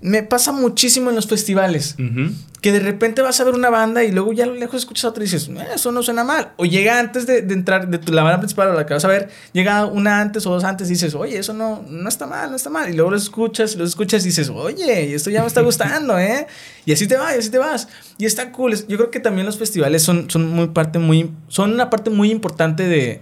[0.00, 1.96] me pasa muchísimo en los festivales.
[2.60, 5.04] Que de repente vas a ver una banda y luego ya a lo lejos escuchas
[5.04, 6.52] a otra y dices, "Eh, eso no suena mal.
[6.56, 9.04] O llega antes de, de entrar de tu, la banda principal o la que vas
[9.04, 12.26] a ver, llega una antes o dos antes y dices, oye, eso no, no está
[12.26, 12.88] mal, no está mal.
[12.88, 16.46] Y luego los escuchas, los escuchas y dices, oye, esto ya me está gustando, ¿eh?
[16.84, 17.88] Y así te vas, y así te vas.
[18.18, 18.74] Y está cool.
[18.88, 22.30] Yo creo que también los festivales son, son, muy parte muy, son una parte muy
[22.30, 23.20] importante de,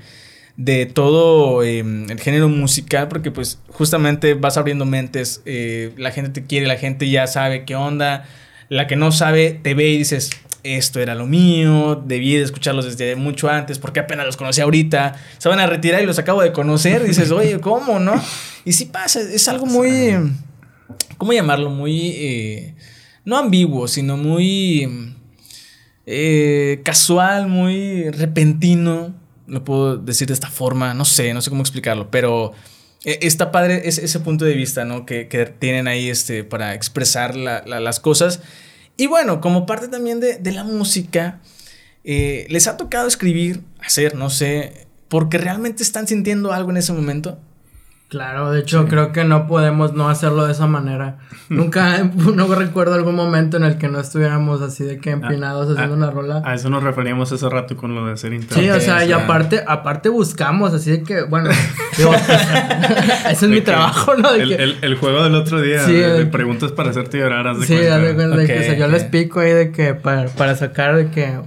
[0.57, 6.31] de todo eh, el género musical, porque pues justamente vas abriendo mentes, eh, la gente
[6.31, 8.25] te quiere, la gente ya sabe qué onda,
[8.69, 10.31] la que no sabe te ve y dices,
[10.63, 15.15] esto era lo mío, debí de escucharlos desde mucho antes, porque apenas los conocí ahorita,
[15.39, 18.15] se van a retirar y los acabo de conocer, dices, oye, ¿cómo, no?
[18.65, 20.15] Y sí pasa, es algo muy,
[21.19, 21.69] ¿cómo llamarlo?
[21.69, 22.75] Muy, eh,
[23.25, 25.15] no ambiguo, sino muy
[26.07, 29.15] eh, casual, muy repentino,
[29.47, 32.53] lo puedo decir de esta forma, no sé, no sé cómo explicarlo, pero
[33.05, 35.05] eh, está padre ese, ese punto de vista, ¿no?
[35.07, 38.41] Que, que tienen ahí este, para expresar la- la- las cosas.
[38.97, 41.41] Y bueno, como parte también de, de la música,
[42.05, 46.93] eh, les ha tocado escribir, hacer, no sé, porque realmente están sintiendo algo en ese
[46.93, 47.39] momento.
[48.09, 51.19] Claro, de hecho creo que no podemos no hacerlo de esa manera.
[51.49, 55.95] Nunca, no recuerdo algún momento en el que no estuviéramos así de que empinados haciendo
[55.95, 56.43] ah, una rola.
[56.45, 58.57] A eso nos referíamos hace rato con lo de hacer intro.
[58.61, 61.51] Sí, o sea, y aparte, aparte buscamos, así de que, bueno,
[61.99, 64.33] digo, ese es mi De trabajo, ¿no?
[64.33, 66.91] De El, que- el- el juego del otro día, Sí, de, de el- preguntas para
[66.91, 67.99] hacerte llorar, haz de sí, cuenta.
[67.99, 70.95] de cuenta de que, o sea, yo les pico ahí de que para, para sacar
[70.97, 71.41] de que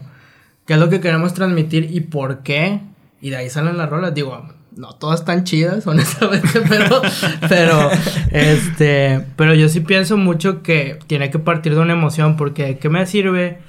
[0.65, 2.81] qué es lo que queremos transmitir y por qué.
[3.21, 4.13] Y de ahí salen las rolas.
[4.13, 4.47] Digo,
[4.77, 7.01] no todas están chidas, honestamente, pero,
[7.49, 7.89] pero,
[8.31, 12.77] este, pero yo sí pienso mucho que tiene que partir de una emoción, porque ¿de
[12.77, 13.59] qué me sirve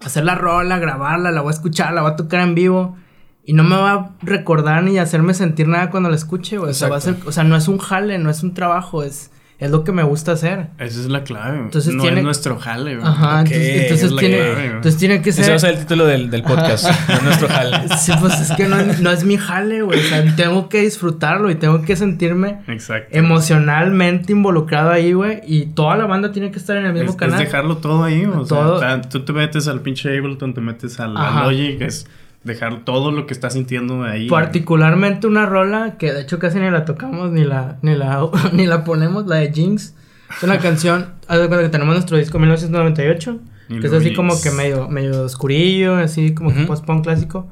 [0.00, 2.96] hacer la rola, grabarla, la voy a escuchar, la voy a tocar en vivo?
[3.44, 6.70] Y no me va a recordar ni hacerme sentir nada cuando la escuche, güey.
[6.70, 9.02] O sea, va a ser, o sea, no es un jale, no es un trabajo,
[9.02, 9.32] es,
[9.64, 10.66] es lo que me gusta hacer.
[10.78, 11.58] Esa es la clave.
[11.58, 13.06] Entonces no tiene- es nuestro jale, güey.
[13.08, 14.66] Ajá, Ok, entonces, es tiene, clave, güey.
[14.66, 15.52] entonces tiene que Ese ser.
[15.52, 17.88] va a ser el título del, del podcast, de nuestro jale.
[17.98, 19.98] Sí, pues es que no, no es mi jale, güey.
[19.98, 23.16] O sea, tengo que disfrutarlo y tengo que sentirme Exacto.
[23.16, 25.40] emocionalmente involucrado ahí, güey.
[25.46, 27.38] Y toda la banda tiene que estar en el mismo es, es canal.
[27.38, 28.78] dejarlo todo ahí, o Todo.
[28.80, 31.14] sea, tú te metes al pinche Ableton, te metes al.
[31.14, 32.06] Logic, es
[32.44, 34.28] dejar todo lo que estás sintiendo ahí.
[34.28, 38.66] Particularmente una rola que de hecho casi ni la tocamos ni la, ni la, ni
[38.66, 39.94] la ponemos, la de Jinx.
[40.36, 43.38] Es una canción, haz de cuenta que tenemos nuestro disco 1998,
[43.68, 46.66] Y que es así como que medio, medio oscurillo, así como que Ujú.
[46.68, 47.48] post-punk clásico.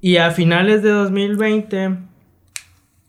[0.00, 1.96] Y a finales de 2020,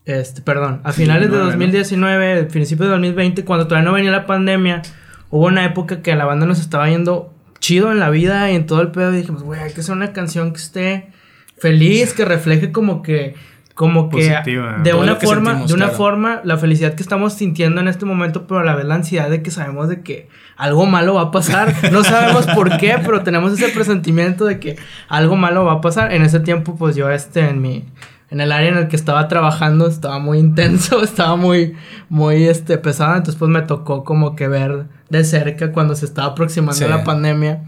[0.04, 1.50] este, perdón, a finales de 19, ¿no?
[1.50, 4.82] 2019, principios de 2020, cuando todavía no venía la pandemia,
[5.30, 8.66] hubo una época que la banda nos estaba yendo chido en la vida y en
[8.66, 9.12] todo el pedo.
[9.12, 11.08] Y dijimos, güey, hay que hacer una canción que esté
[11.58, 13.34] feliz, que refleje como que,
[13.74, 14.78] como que Positiva.
[14.82, 15.98] de Todo una que forma, sentimos, de una claro.
[15.98, 19.30] forma, la felicidad que estamos sintiendo en este momento, pero a la vez la ansiedad
[19.30, 21.74] de que sabemos de que algo malo va a pasar.
[21.92, 24.76] No sabemos por qué, pero tenemos ese presentimiento de que
[25.08, 26.12] algo malo va a pasar.
[26.12, 27.84] En ese tiempo, pues yo este en mi
[28.30, 31.74] en el área en el que estaba trabajando estaba muy intenso, estaba muy
[32.08, 36.28] muy este pesado, entonces pues me tocó como que ver de cerca cuando se estaba
[36.32, 36.84] aproximando Sí.
[36.88, 37.62] la pandemia.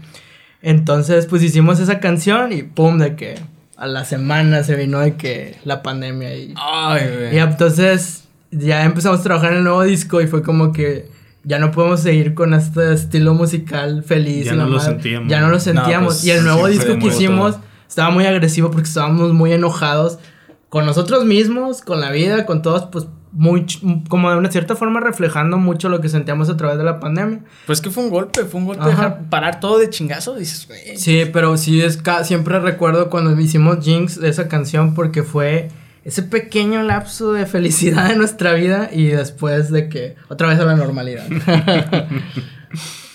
[0.61, 3.35] Entonces, pues hicimos esa canción y pum de que
[3.77, 9.21] a la semana se vino de que la pandemia y Ay, y entonces ya empezamos
[9.21, 11.09] a trabajar en el nuevo disco y fue como que
[11.43, 14.45] ya no podemos seguir con este estilo musical feliz.
[14.45, 15.29] Ya no lo sentíamos.
[15.29, 16.13] Ya no lo sentíamos.
[16.15, 17.63] pues, y el nuevo disco que hicimos todo.
[17.89, 20.19] estaba muy agresivo porque estábamos muy enojados
[20.69, 23.65] con nosotros mismos, con la vida, con todos, pues muy,
[24.09, 27.41] como de una cierta forma reflejando mucho lo que sentíamos a través de la pandemia.
[27.65, 28.89] Pues que fue un golpe, fue un golpe Ajá.
[28.89, 30.35] dejar parar todo de chingazo.
[30.35, 30.97] Dices, güey.
[30.97, 35.69] Sí, pero sí es siempre recuerdo cuando hicimos Jinx de esa canción porque fue
[36.03, 40.65] ese pequeño lapso de felicidad de nuestra vida y después de que otra vez a
[40.65, 41.25] la normalidad.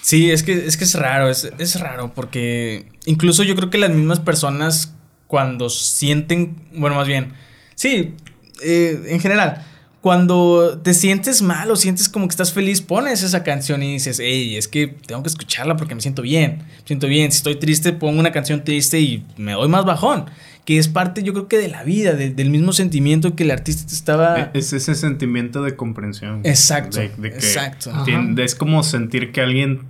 [0.06, 3.78] Sí, es que es, que es raro, es, es raro porque incluso yo creo que
[3.78, 4.94] las mismas personas
[5.26, 7.32] cuando sienten, bueno, más bien,
[7.74, 8.14] sí,
[8.62, 9.64] eh, en general,
[10.06, 14.20] cuando te sientes mal o sientes como que estás feliz, pones esa canción y dices,
[14.22, 17.56] hey, es que tengo que escucharla porque me siento bien, me siento bien, si estoy
[17.56, 20.26] triste pongo una canción triste y me doy más bajón,
[20.64, 23.50] que es parte yo creo que de la vida, de- del mismo sentimiento que el
[23.50, 24.38] artista te estaba...
[24.38, 26.40] E, Es ese sentimiento de comprensión.
[26.44, 27.90] Exacto, De, de que exacto.
[28.38, 29.80] Es como sentir que alguien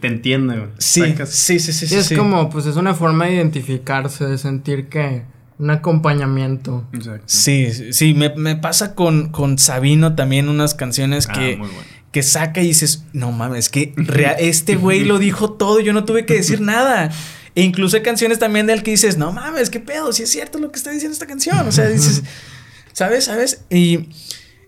[0.00, 0.68] te entiende.
[0.78, 2.14] Sí, sí, sí, sí, Sí, sí, es sí.
[2.14, 5.22] como, pues es una forma de identificarse, de sentir que
[5.58, 6.86] un acompañamiento.
[6.92, 7.24] Exacto.
[7.26, 11.72] Sí, sí, sí, me, me pasa con, con Sabino también unas canciones Ah, que, bueno.
[12.12, 16.04] que saca y dices, no mames, que rea- este güey lo dijo todo, yo no
[16.04, 17.10] tuve que decir nada.
[17.54, 20.30] E incluso hay canciones también de él que dices, no mames, qué pedo, si es
[20.30, 21.66] cierto lo que está diciendo esta canción.
[21.66, 22.22] O sea, dices,
[22.92, 23.24] ¿sabes?
[23.24, 23.64] ¿Sabes?
[23.70, 24.10] Y,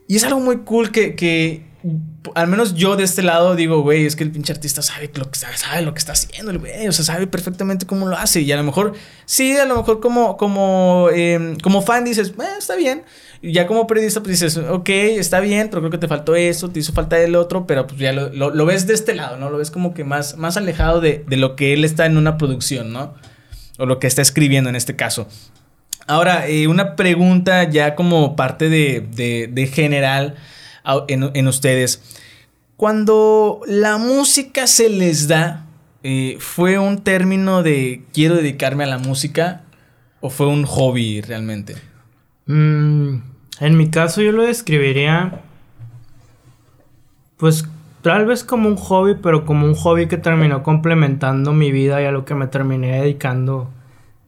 [0.07, 1.67] y es algo muy cool que, que
[2.35, 5.31] al menos yo de este lado digo, güey, es que el pinche artista sabe lo
[5.31, 8.17] que, sabe, sabe lo que está haciendo, el güey, o sea, sabe perfectamente cómo lo
[8.17, 8.41] hace.
[8.41, 8.95] Y a lo mejor,
[9.27, 13.03] sí, a lo mejor como, como, eh, como fan dices, eh, está bien.
[13.41, 16.71] Y ya como periodista, pues dices, ok, está bien, pero creo que te faltó eso,
[16.71, 19.49] te hizo falta el otro, pero pues ya lo, lo- ves de este lado, ¿no?
[19.51, 22.37] Lo ves como que más, más alejado de, de lo que él está en una
[22.37, 23.15] producción, ¿no?
[23.79, 25.29] O lo que está escribiendo en este caso.
[26.09, 30.35] Ahora, eh, una pregunta ya como parte de, de- de general
[31.07, 32.03] en, en ustedes.
[32.79, 35.67] Cuando la música se les da,
[36.05, 39.63] eh, ¿fue un término de quiero dedicarme a la música
[40.21, 41.75] o fue un hobby realmente?
[42.47, 43.17] Mm,
[43.59, 45.43] en mi caso yo lo describiría
[47.37, 47.67] pues
[48.03, 52.05] tal vez como un hobby, pero como un hobby que terminó complementando mi vida y
[52.05, 53.69] a lo que me terminé dedicando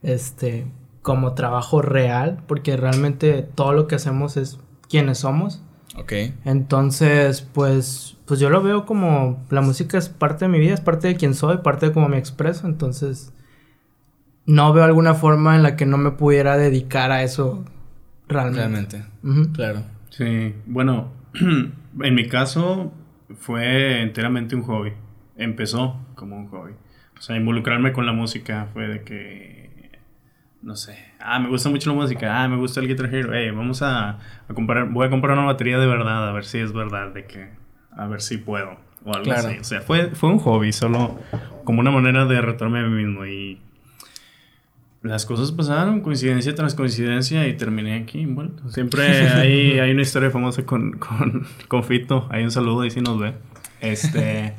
[0.03, 0.67] este
[1.03, 5.63] como trabajo real, porque realmente todo lo que hacemos es quienes somos.
[5.97, 6.13] Ok.
[6.45, 10.81] Entonces, pues pues yo lo veo como la música es parte de mi vida, es
[10.81, 13.33] parte de quien soy, parte de cómo me expreso, entonces
[14.47, 17.65] no veo alguna forma en la que no me pudiera dedicar a eso
[18.29, 19.03] realmente.
[19.23, 19.53] Realmente.
[19.53, 19.83] Claro.
[20.11, 22.93] Sí, bueno, en mi caso
[23.37, 24.93] fue enteramente un hobby.
[25.37, 26.75] Empezó como un hobby.
[27.19, 29.70] O sea, involucrarme con la música fue de que,
[30.63, 33.51] no sé, ah, me gusta mucho la música, ah, me gusta el Guitar Hero, hey,
[33.51, 36.73] vamos a, a comprar, voy a comprar una batería de verdad, a ver si es
[36.73, 37.49] verdad, de que,
[37.93, 39.49] a ver si puedo, o algo Claro.
[39.49, 39.59] así.
[39.59, 41.19] O sea, fue, fue un hobby, solo
[41.65, 43.61] como una manera de retarme a mí mismo y...
[45.03, 48.69] Las cosas pasaron, coincidencia tras coincidencia, y terminé aquí envuelto.
[48.69, 52.29] Siempre hay, hay una historia famosa con, con, con Fito.
[52.31, 53.33] Hay un saludo ahí si nos ve.
[53.81, 54.53] Este.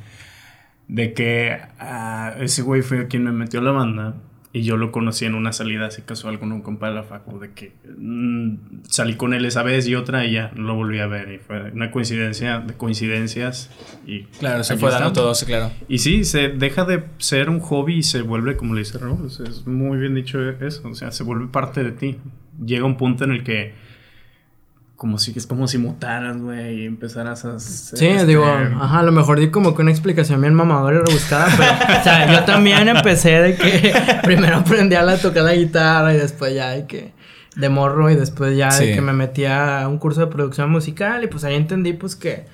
[0.88, 4.16] de que ah, ese güey fue quien me metió a la banda.
[4.54, 7.40] Y yo lo conocí en una salida así casual con un compa de la facu.
[7.40, 11.08] De que mm, salí con él esa vez y otra y ya lo volví a
[11.08, 11.32] ver.
[11.32, 13.70] Y fue una coincidencia de coincidencias.
[14.06, 15.72] Y Claro, se fue dando todo, sí, claro.
[15.88, 19.28] Y sí, se deja de ser un hobby y se vuelve, como le dice Raúl,
[19.28, 22.18] es muy bien dicho eso, o sea, se vuelve parte de ti.
[22.64, 23.74] Llega un punto en el que
[25.02, 29.00] como si es como si mutaras, güey, y empezaras a hacer, Sí, este, digo, ajá,
[29.00, 32.32] a lo mejor di como que una explicación bien mamadora y rebuscada, pero, o sea,
[32.32, 33.92] yo también empecé de que
[34.24, 37.14] primero aprendí a tocar la guitarra y después ya de que
[37.56, 38.86] de morro y después ya Sí.
[38.86, 42.16] de que me metí a un curso de producción musical y pues ahí entendí pues
[42.16, 42.46] que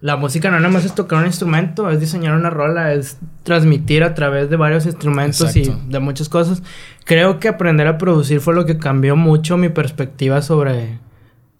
[0.00, 4.02] la música no nada más es tocar un instrumento, es diseñar una rola, es transmitir
[4.02, 5.80] a través de varios instrumentos Exacto.
[5.88, 6.64] y de muchas cosas.
[7.04, 10.98] Creo que aprender a producir fue lo que cambió mucho mi perspectiva sobre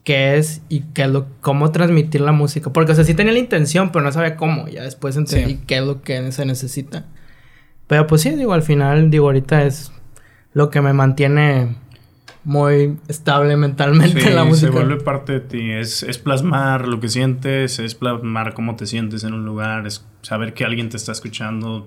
[0.04, 2.72] qué es y qué es lo, cómo transmitir la música.
[2.72, 4.68] Porque, o sea, sí tenía la intención, pero no sabía cómo.
[4.68, 5.60] Ya después entendí Sí.
[5.66, 7.04] qué es lo que se necesita.
[7.86, 9.92] Pero pues sí, digo, al final, digo, ahorita es
[10.54, 11.76] lo que me mantiene
[12.44, 14.72] muy estable mentalmente Sí, en la música.
[14.72, 18.86] se vuelve parte de ti, es, es plasmar lo que sientes, es plasmar cómo te
[18.86, 21.86] sientes en un lugar, es saber que alguien te está escuchando,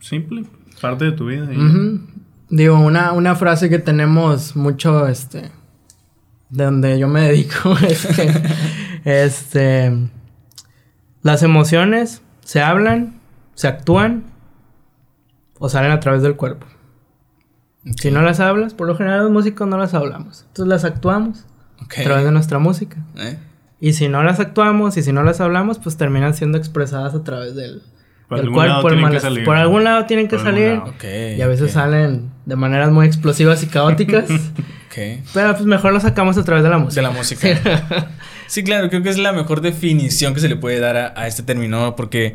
[0.00, 0.44] simple,
[0.80, 1.48] parte de tu vida.
[1.52, 2.00] y- Ujú.
[2.48, 5.50] Digo, una, una frase que tenemos mucho, este,
[6.50, 8.30] de donde yo me dedico, es que,
[9.04, 9.92] este,
[11.22, 13.20] las emociones se hablan,
[13.54, 14.24] se actúan
[15.58, 16.66] o salen a través del cuerpo.
[18.00, 20.42] Si no las hablas, por lo general los músicos no las hablamos.
[20.48, 21.46] Entonces las actuamos
[21.80, 22.98] a través de nuestra música.
[23.16, 23.38] ¿Eh?
[23.80, 27.24] Y si no las actuamos y si no las hablamos, pues terminan siendo expresadas a
[27.24, 27.82] través del,
[28.28, 28.88] Por del algún lado cuerpo.
[28.88, 29.44] el tienen que mal- salir.
[29.46, 30.82] por algún lado tienen que Por salir.
[31.38, 34.28] Y a veces salen de maneras muy explosivas y caóticas.
[34.90, 35.20] ok.
[35.32, 37.02] pero pues mejor lo sacamos a través de la De música.
[37.02, 38.08] la música.
[38.46, 41.28] Sí, claro, creo que es la mejor definición que se le puede dar a, a
[41.28, 42.34] este término, porque,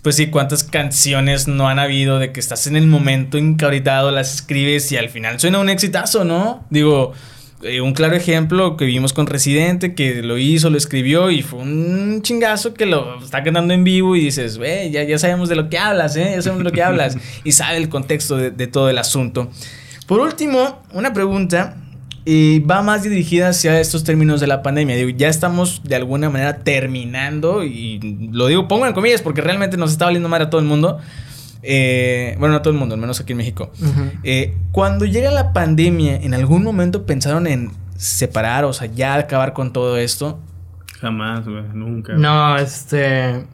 [0.00, 4.34] pues sí, cuántas canciones no han habido de que estás en el momento encabritado, las
[4.34, 6.64] escribes y al final suena un exitazo, ¿no?
[6.70, 7.12] Digo,
[7.64, 11.58] eh, un claro ejemplo que vimos con Residente, que lo hizo, lo escribió y fue
[11.60, 15.56] un chingazo que lo está cantando en vivo y dices, güey, ya, ya sabemos de
[15.56, 16.32] lo que hablas, ¿eh?
[16.34, 19.50] Ya sabemos de lo que hablas y sabe el contexto de, de todo el asunto.
[20.06, 21.76] Por último, una pregunta
[22.24, 24.96] y va más dirigida hacia estos términos de la pandemia.
[24.96, 29.76] Digo, ya estamos de alguna manera terminando y lo digo, pongo en comillas porque realmente
[29.76, 30.98] nos está valiendo mal a todo el mundo.
[31.64, 33.70] Eh, bueno, no a todo el mundo, al menos aquí en México.
[34.22, 39.52] Eh, cuando llega la pandemia, ¿en algún momento pensaron en separar, o sea, ya acabar
[39.52, 40.40] con todo esto?
[41.00, 42.14] Jamás, güey, nunca.
[42.14, 43.44] No, este.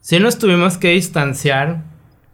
[0.00, 1.84] Sí nos tuvimos que distanciar.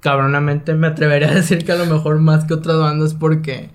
[0.00, 3.70] Cabronamente me atrevería a decir que a lo mejor más que otras bandas porque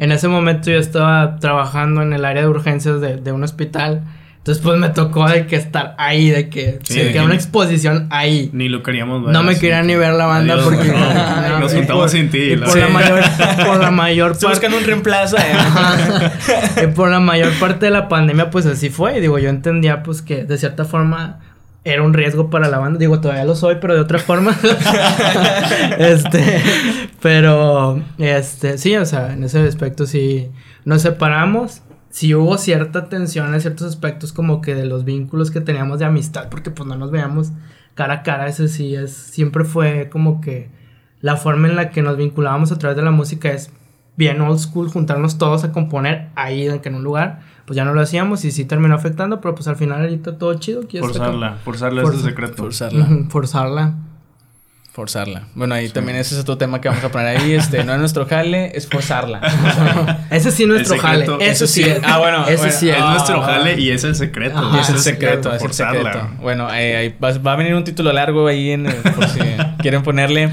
[0.00, 4.02] en ese momento yo estaba trabajando en el área de urgencias de, de un hospital.
[4.38, 7.34] Entonces pues me tocó de que estar ahí, de que, Sí, de que de una
[7.34, 8.48] exposición ahí.
[8.54, 9.34] Ni lo queríamos ver.
[9.34, 12.30] No me querían que- ni ver la banda Adiós, porque no, nos y juntamos sin
[12.30, 12.38] ti.
[12.38, 12.94] y la por la verdad.
[12.94, 15.36] mayor por la mayor parte buscando un reemplazo.
[15.36, 16.82] eh.
[16.84, 19.20] y por la mayor parte de la pandemia, pues así fue.
[19.20, 21.40] Digo, yo entendía, pues, que de cierta forma
[21.84, 22.98] era un riesgo para la banda.
[22.98, 24.56] Digo, todavía lo soy, pero de otra forma.
[25.98, 26.62] este,
[27.22, 30.50] pero, este, sí, o sea, en ese aspecto sí
[30.84, 31.82] nos separamos.
[32.10, 36.06] Sí hubo cierta tensión en ciertos aspectos, como que de los vínculos que teníamos de
[36.06, 37.52] amistad, porque pues no nos veíamos
[37.94, 38.48] cara a cara.
[38.48, 40.70] Ese sí es, siempre fue como que
[41.20, 43.70] la forma en la que nos vinculábamos a través de la música es
[44.16, 47.40] bien old school, juntarnos todos a componer ahí en un lugar,
[47.70, 50.54] pues ya no lo hacíamos y sí terminó afectando, pero pues al final ahorita todo
[50.54, 50.82] chido.
[50.98, 52.54] Forzarla, forzarla Forza- es el secreto.
[52.56, 53.08] Forzarla.
[53.28, 53.94] Forzarla.
[54.92, 55.42] Forzarla.
[55.54, 57.52] Bueno, ahí también ese es otro tema que vamos a poner ahí.
[57.52, 59.40] Este, no es nuestro jale, es forzarla.
[60.32, 61.26] Ese sí es nuestro jale.
[61.38, 61.84] Eso sí.
[62.02, 62.96] Ah, bueno, Ese bueno, sí es.
[62.96, 64.58] Es Ah, nuestro ah, jale y es el secreto.
[64.58, 64.76] Ajá.
[64.76, 66.12] Y es el secreto, es el forzarla.
[66.12, 66.28] secreto.
[66.42, 68.82] Bueno, eh, ahí va, va a venir un título largo ahí en,
[69.14, 69.38] por si
[69.78, 70.50] quieren ponerle.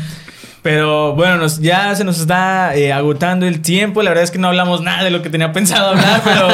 [0.64, 4.02] Pero bueno, nos, ya se nos está eh, agotando el tiempo.
[4.04, 6.48] La verdad es que no hablamos nada de lo que tenía pensado hablar, pero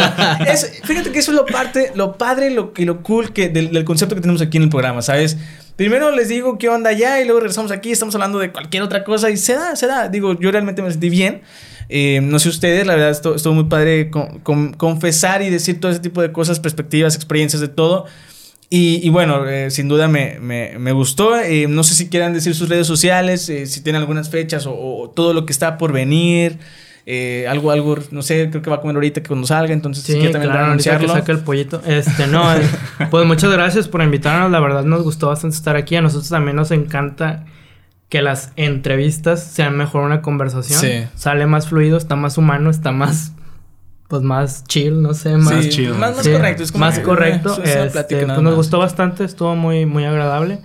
[0.51, 3.71] es- fíjate que eso es lo parte, lo padre, lo y lo cool que del,
[3.71, 5.37] del concepto que tenemos aquí en el programa, ¿sabes?
[5.77, 9.03] Primero les digo qué onda ya y luego regresamos aquí, estamos hablando de cualquier otra
[9.03, 10.07] cosa y se da, se da.
[10.09, 11.41] Digo, yo realmente me sentí bien.
[11.89, 15.79] Eh, no sé ustedes, la verdad estuvo, estuvo muy padre con- con- confesar y decir
[15.79, 18.05] todo ese tipo de cosas, perspectivas, experiencias, de todo.
[18.75, 21.37] Y, y bueno, eh, sin duda me, me- me gustó.
[21.37, 24.73] Eh, no sé si quieran decir sus redes sociales, eh, si tienen algunas fechas o,
[24.73, 26.57] o todo lo que está por venir.
[27.05, 30.03] eh, algo, algo, no sé, creo que va a comer ahorita que cuando salga, entonces
[30.05, 31.07] Sí, si también claro, ahorita que anunciarlo.
[31.13, 31.81] saque el pollito.
[31.85, 32.43] Este, no,
[33.11, 34.49] pues muchas gracias por invitarnos.
[34.51, 35.95] La verdad nos gustó bastante estar aquí.
[35.97, 37.45] A nosotros también nos encanta
[38.09, 40.79] que las entrevistas sean mejor una conversación.
[40.79, 41.03] Sí.
[41.15, 43.33] Sale más fluido, está más humano, está más,
[44.13, 45.63] pues más chill, no sé, más...
[45.63, 45.95] Sí, chido.
[45.95, 46.61] Más, más Sí, correcto.
[46.61, 47.57] Es como más que, correcto.
[47.57, 48.53] eh, este, plática pues nos más.
[48.53, 50.59] gustó bastante, estuvo muy, muy agradable.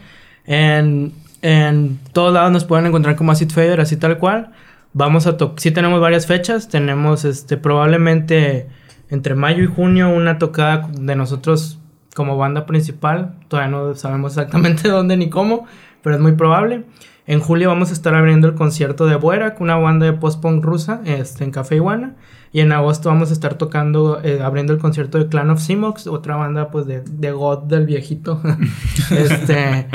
[0.44, 4.53] En, en todos lados nos pueden encontrar como Acid Fader, así tal cual.
[4.92, 8.68] Vamos a tocar, sí tenemos varias fechas, tenemos este probablemente
[9.09, 11.78] entre mayo y junio una tocada de nosotros
[12.14, 13.32] como banda principal.
[13.49, 15.64] Todavía no sabemos exactamente dónde ni cómo,
[16.03, 16.84] pero es muy probable.
[17.26, 21.01] En julio vamos a estar abriendo el concierto de Buerak, una banda de post-punk rusa,
[21.07, 22.14] este, en Café Iguana.
[22.59, 26.09] Y en agosto vamos a estar tocando, eh, abriendo el concierto de Clan of Simox,
[26.09, 28.42] otra banda pues de, de God del viejito.
[29.16, 29.86] este,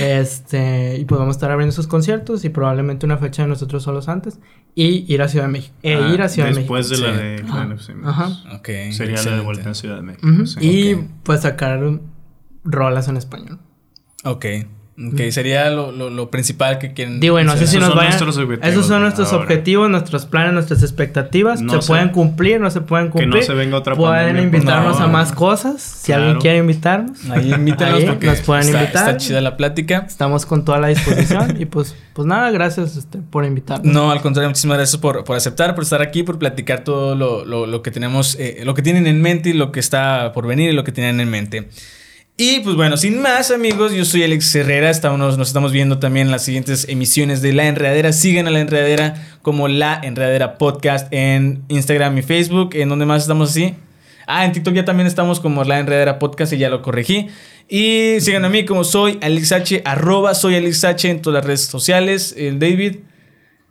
[0.00, 3.82] este, y pues vamos a estar abriendo esos conciertos y probablemente una fecha de nosotros
[3.82, 4.38] solos antes.
[4.74, 5.74] Y ir a Ciudad de México.
[5.82, 6.74] E Ah, ir a Ciudad de México.
[6.74, 7.22] Después de la Sí.
[7.22, 8.06] de Clan of Simmons.
[8.08, 8.28] Ajá.
[8.56, 10.46] Ok, Sería la de vuelta en Ciudad de México.
[10.46, 10.58] Sí.
[10.62, 12.00] Y pues sacar
[12.64, 13.58] rolas en español.
[14.24, 14.46] Ok.
[14.98, 17.20] Ok, sería lo, lo, lo principal que quieren.
[17.20, 17.68] Digo, y no sé hacer.
[17.68, 18.10] si Esos nos son vayan.
[18.12, 19.42] nuestros objetivos Esos son nuestros ahora.
[19.44, 21.60] objetivos, nuestros planes, nuestras expectativas.
[21.60, 23.44] No se se- pueden cumplir, no se pueden Que no cumplir.
[23.44, 25.82] se venga otra Pueden pandemia, por invitarnos a más cosas.
[25.82, 26.22] Si Claro.
[26.22, 29.08] alguien quiere invitarnos, Ahí invítanos Ahí porque nos pueden está, invitar.
[29.10, 30.04] está chida la plática.
[30.08, 31.60] estamos con toda la disposición.
[31.60, 33.92] y pues, pues nada, gracias este, por invitarnos.
[33.92, 37.44] No, al contrario, muchísimas gracias por, por aceptar, por estar aquí, por platicar todo lo,
[37.44, 40.46] lo- lo que tenemos, eh, lo que tienen en mente y lo que está por
[40.46, 41.68] venir y lo que tienen en mente.
[42.38, 46.26] Y pues bueno, sin más amigos, yo soy Alex Herrera, estamos, nos estamos viendo también
[46.26, 48.12] en las siguientes emisiones de La Enredadera.
[48.12, 52.74] Sigan a La Enredadera como La Enredadera Podcast en Instagram y Facebook.
[52.74, 53.74] ¿En donde más estamos así?
[54.26, 57.28] Ah, en TikTok ya también estamos como La Enredadera Podcast y ya lo corregí.
[57.70, 61.62] Y sigan a mí como soy Alex H, arroba soy Alex en todas las redes
[61.62, 62.34] sociales.
[62.36, 62.96] El David.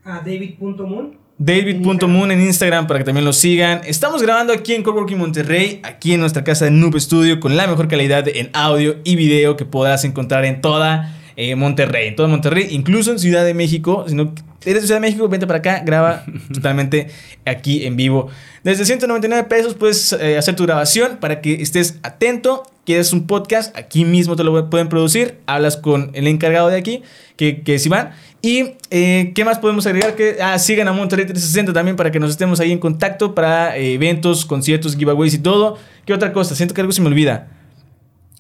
[0.04, 1.25] A David.moon.
[1.38, 3.82] David.moon en Instagram para que también lo sigan.
[3.86, 7.68] Estamos grabando aquí en Coworking Monterrey, aquí en nuestra casa de Noob Studio, con la
[7.68, 12.08] mejor calidad en audio y video que podrás encontrar en toda eh, Monterrey.
[12.08, 14.06] En todo Monterrey, incluso en Ciudad de México.
[14.08, 14.34] Si no
[14.64, 16.24] eres de Ciudad de México, vente para acá, graba
[16.54, 17.08] totalmente
[17.44, 18.30] aquí en vivo.
[18.64, 22.64] Desde 199 pesos puedes eh, hacer tu grabación para que estés atento.
[22.86, 25.40] Quieres un podcast, aquí mismo te lo pueden producir.
[25.48, 27.04] Hablas con el encargado de aquí,
[27.36, 28.12] que, que es Iván.
[28.46, 32.20] Y eh, qué más podemos agregar que ah, sigan a Monterrey 360 también para que
[32.20, 35.80] nos estemos ahí en contacto para eh, eventos, conciertos, giveaways y todo.
[36.06, 36.54] ¿Qué otra cosa?
[36.54, 37.48] Siento que algo se me olvida.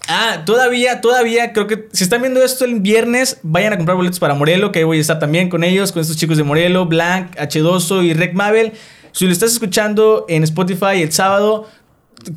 [0.08, 4.20] Ah, todavía, todavía, creo que si están viendo esto el viernes, vayan a comprar boletos
[4.20, 6.86] para Morelo, que ahí voy a estar también con ellos, con estos chicos de Morelo,
[6.86, 8.74] Blanc, H2O y Rec Mabel.
[9.12, 11.68] Si lo estás escuchando en Spotify el sábado,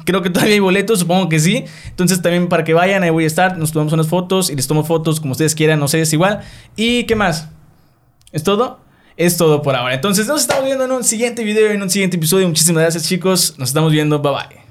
[0.06, 1.66] creo que todavía hay boletos, supongo que sí.
[1.88, 4.66] Entonces también para que vayan, ahí voy a estar, nos tomamos unas fotos y les
[4.66, 6.40] tomo fotos como ustedes quieran, no sé, es igual.
[6.74, 7.50] ¿Y qué más?
[8.32, 8.80] ¿Es todo?
[9.16, 9.94] Es todo por ahora.
[9.94, 12.46] Entonces nos estamos viendo en un siguiente video, en un siguiente episodio.
[12.46, 13.54] Muchísimas gracias chicos.
[13.58, 14.20] Nos estamos viendo.
[14.20, 14.67] Bye bye.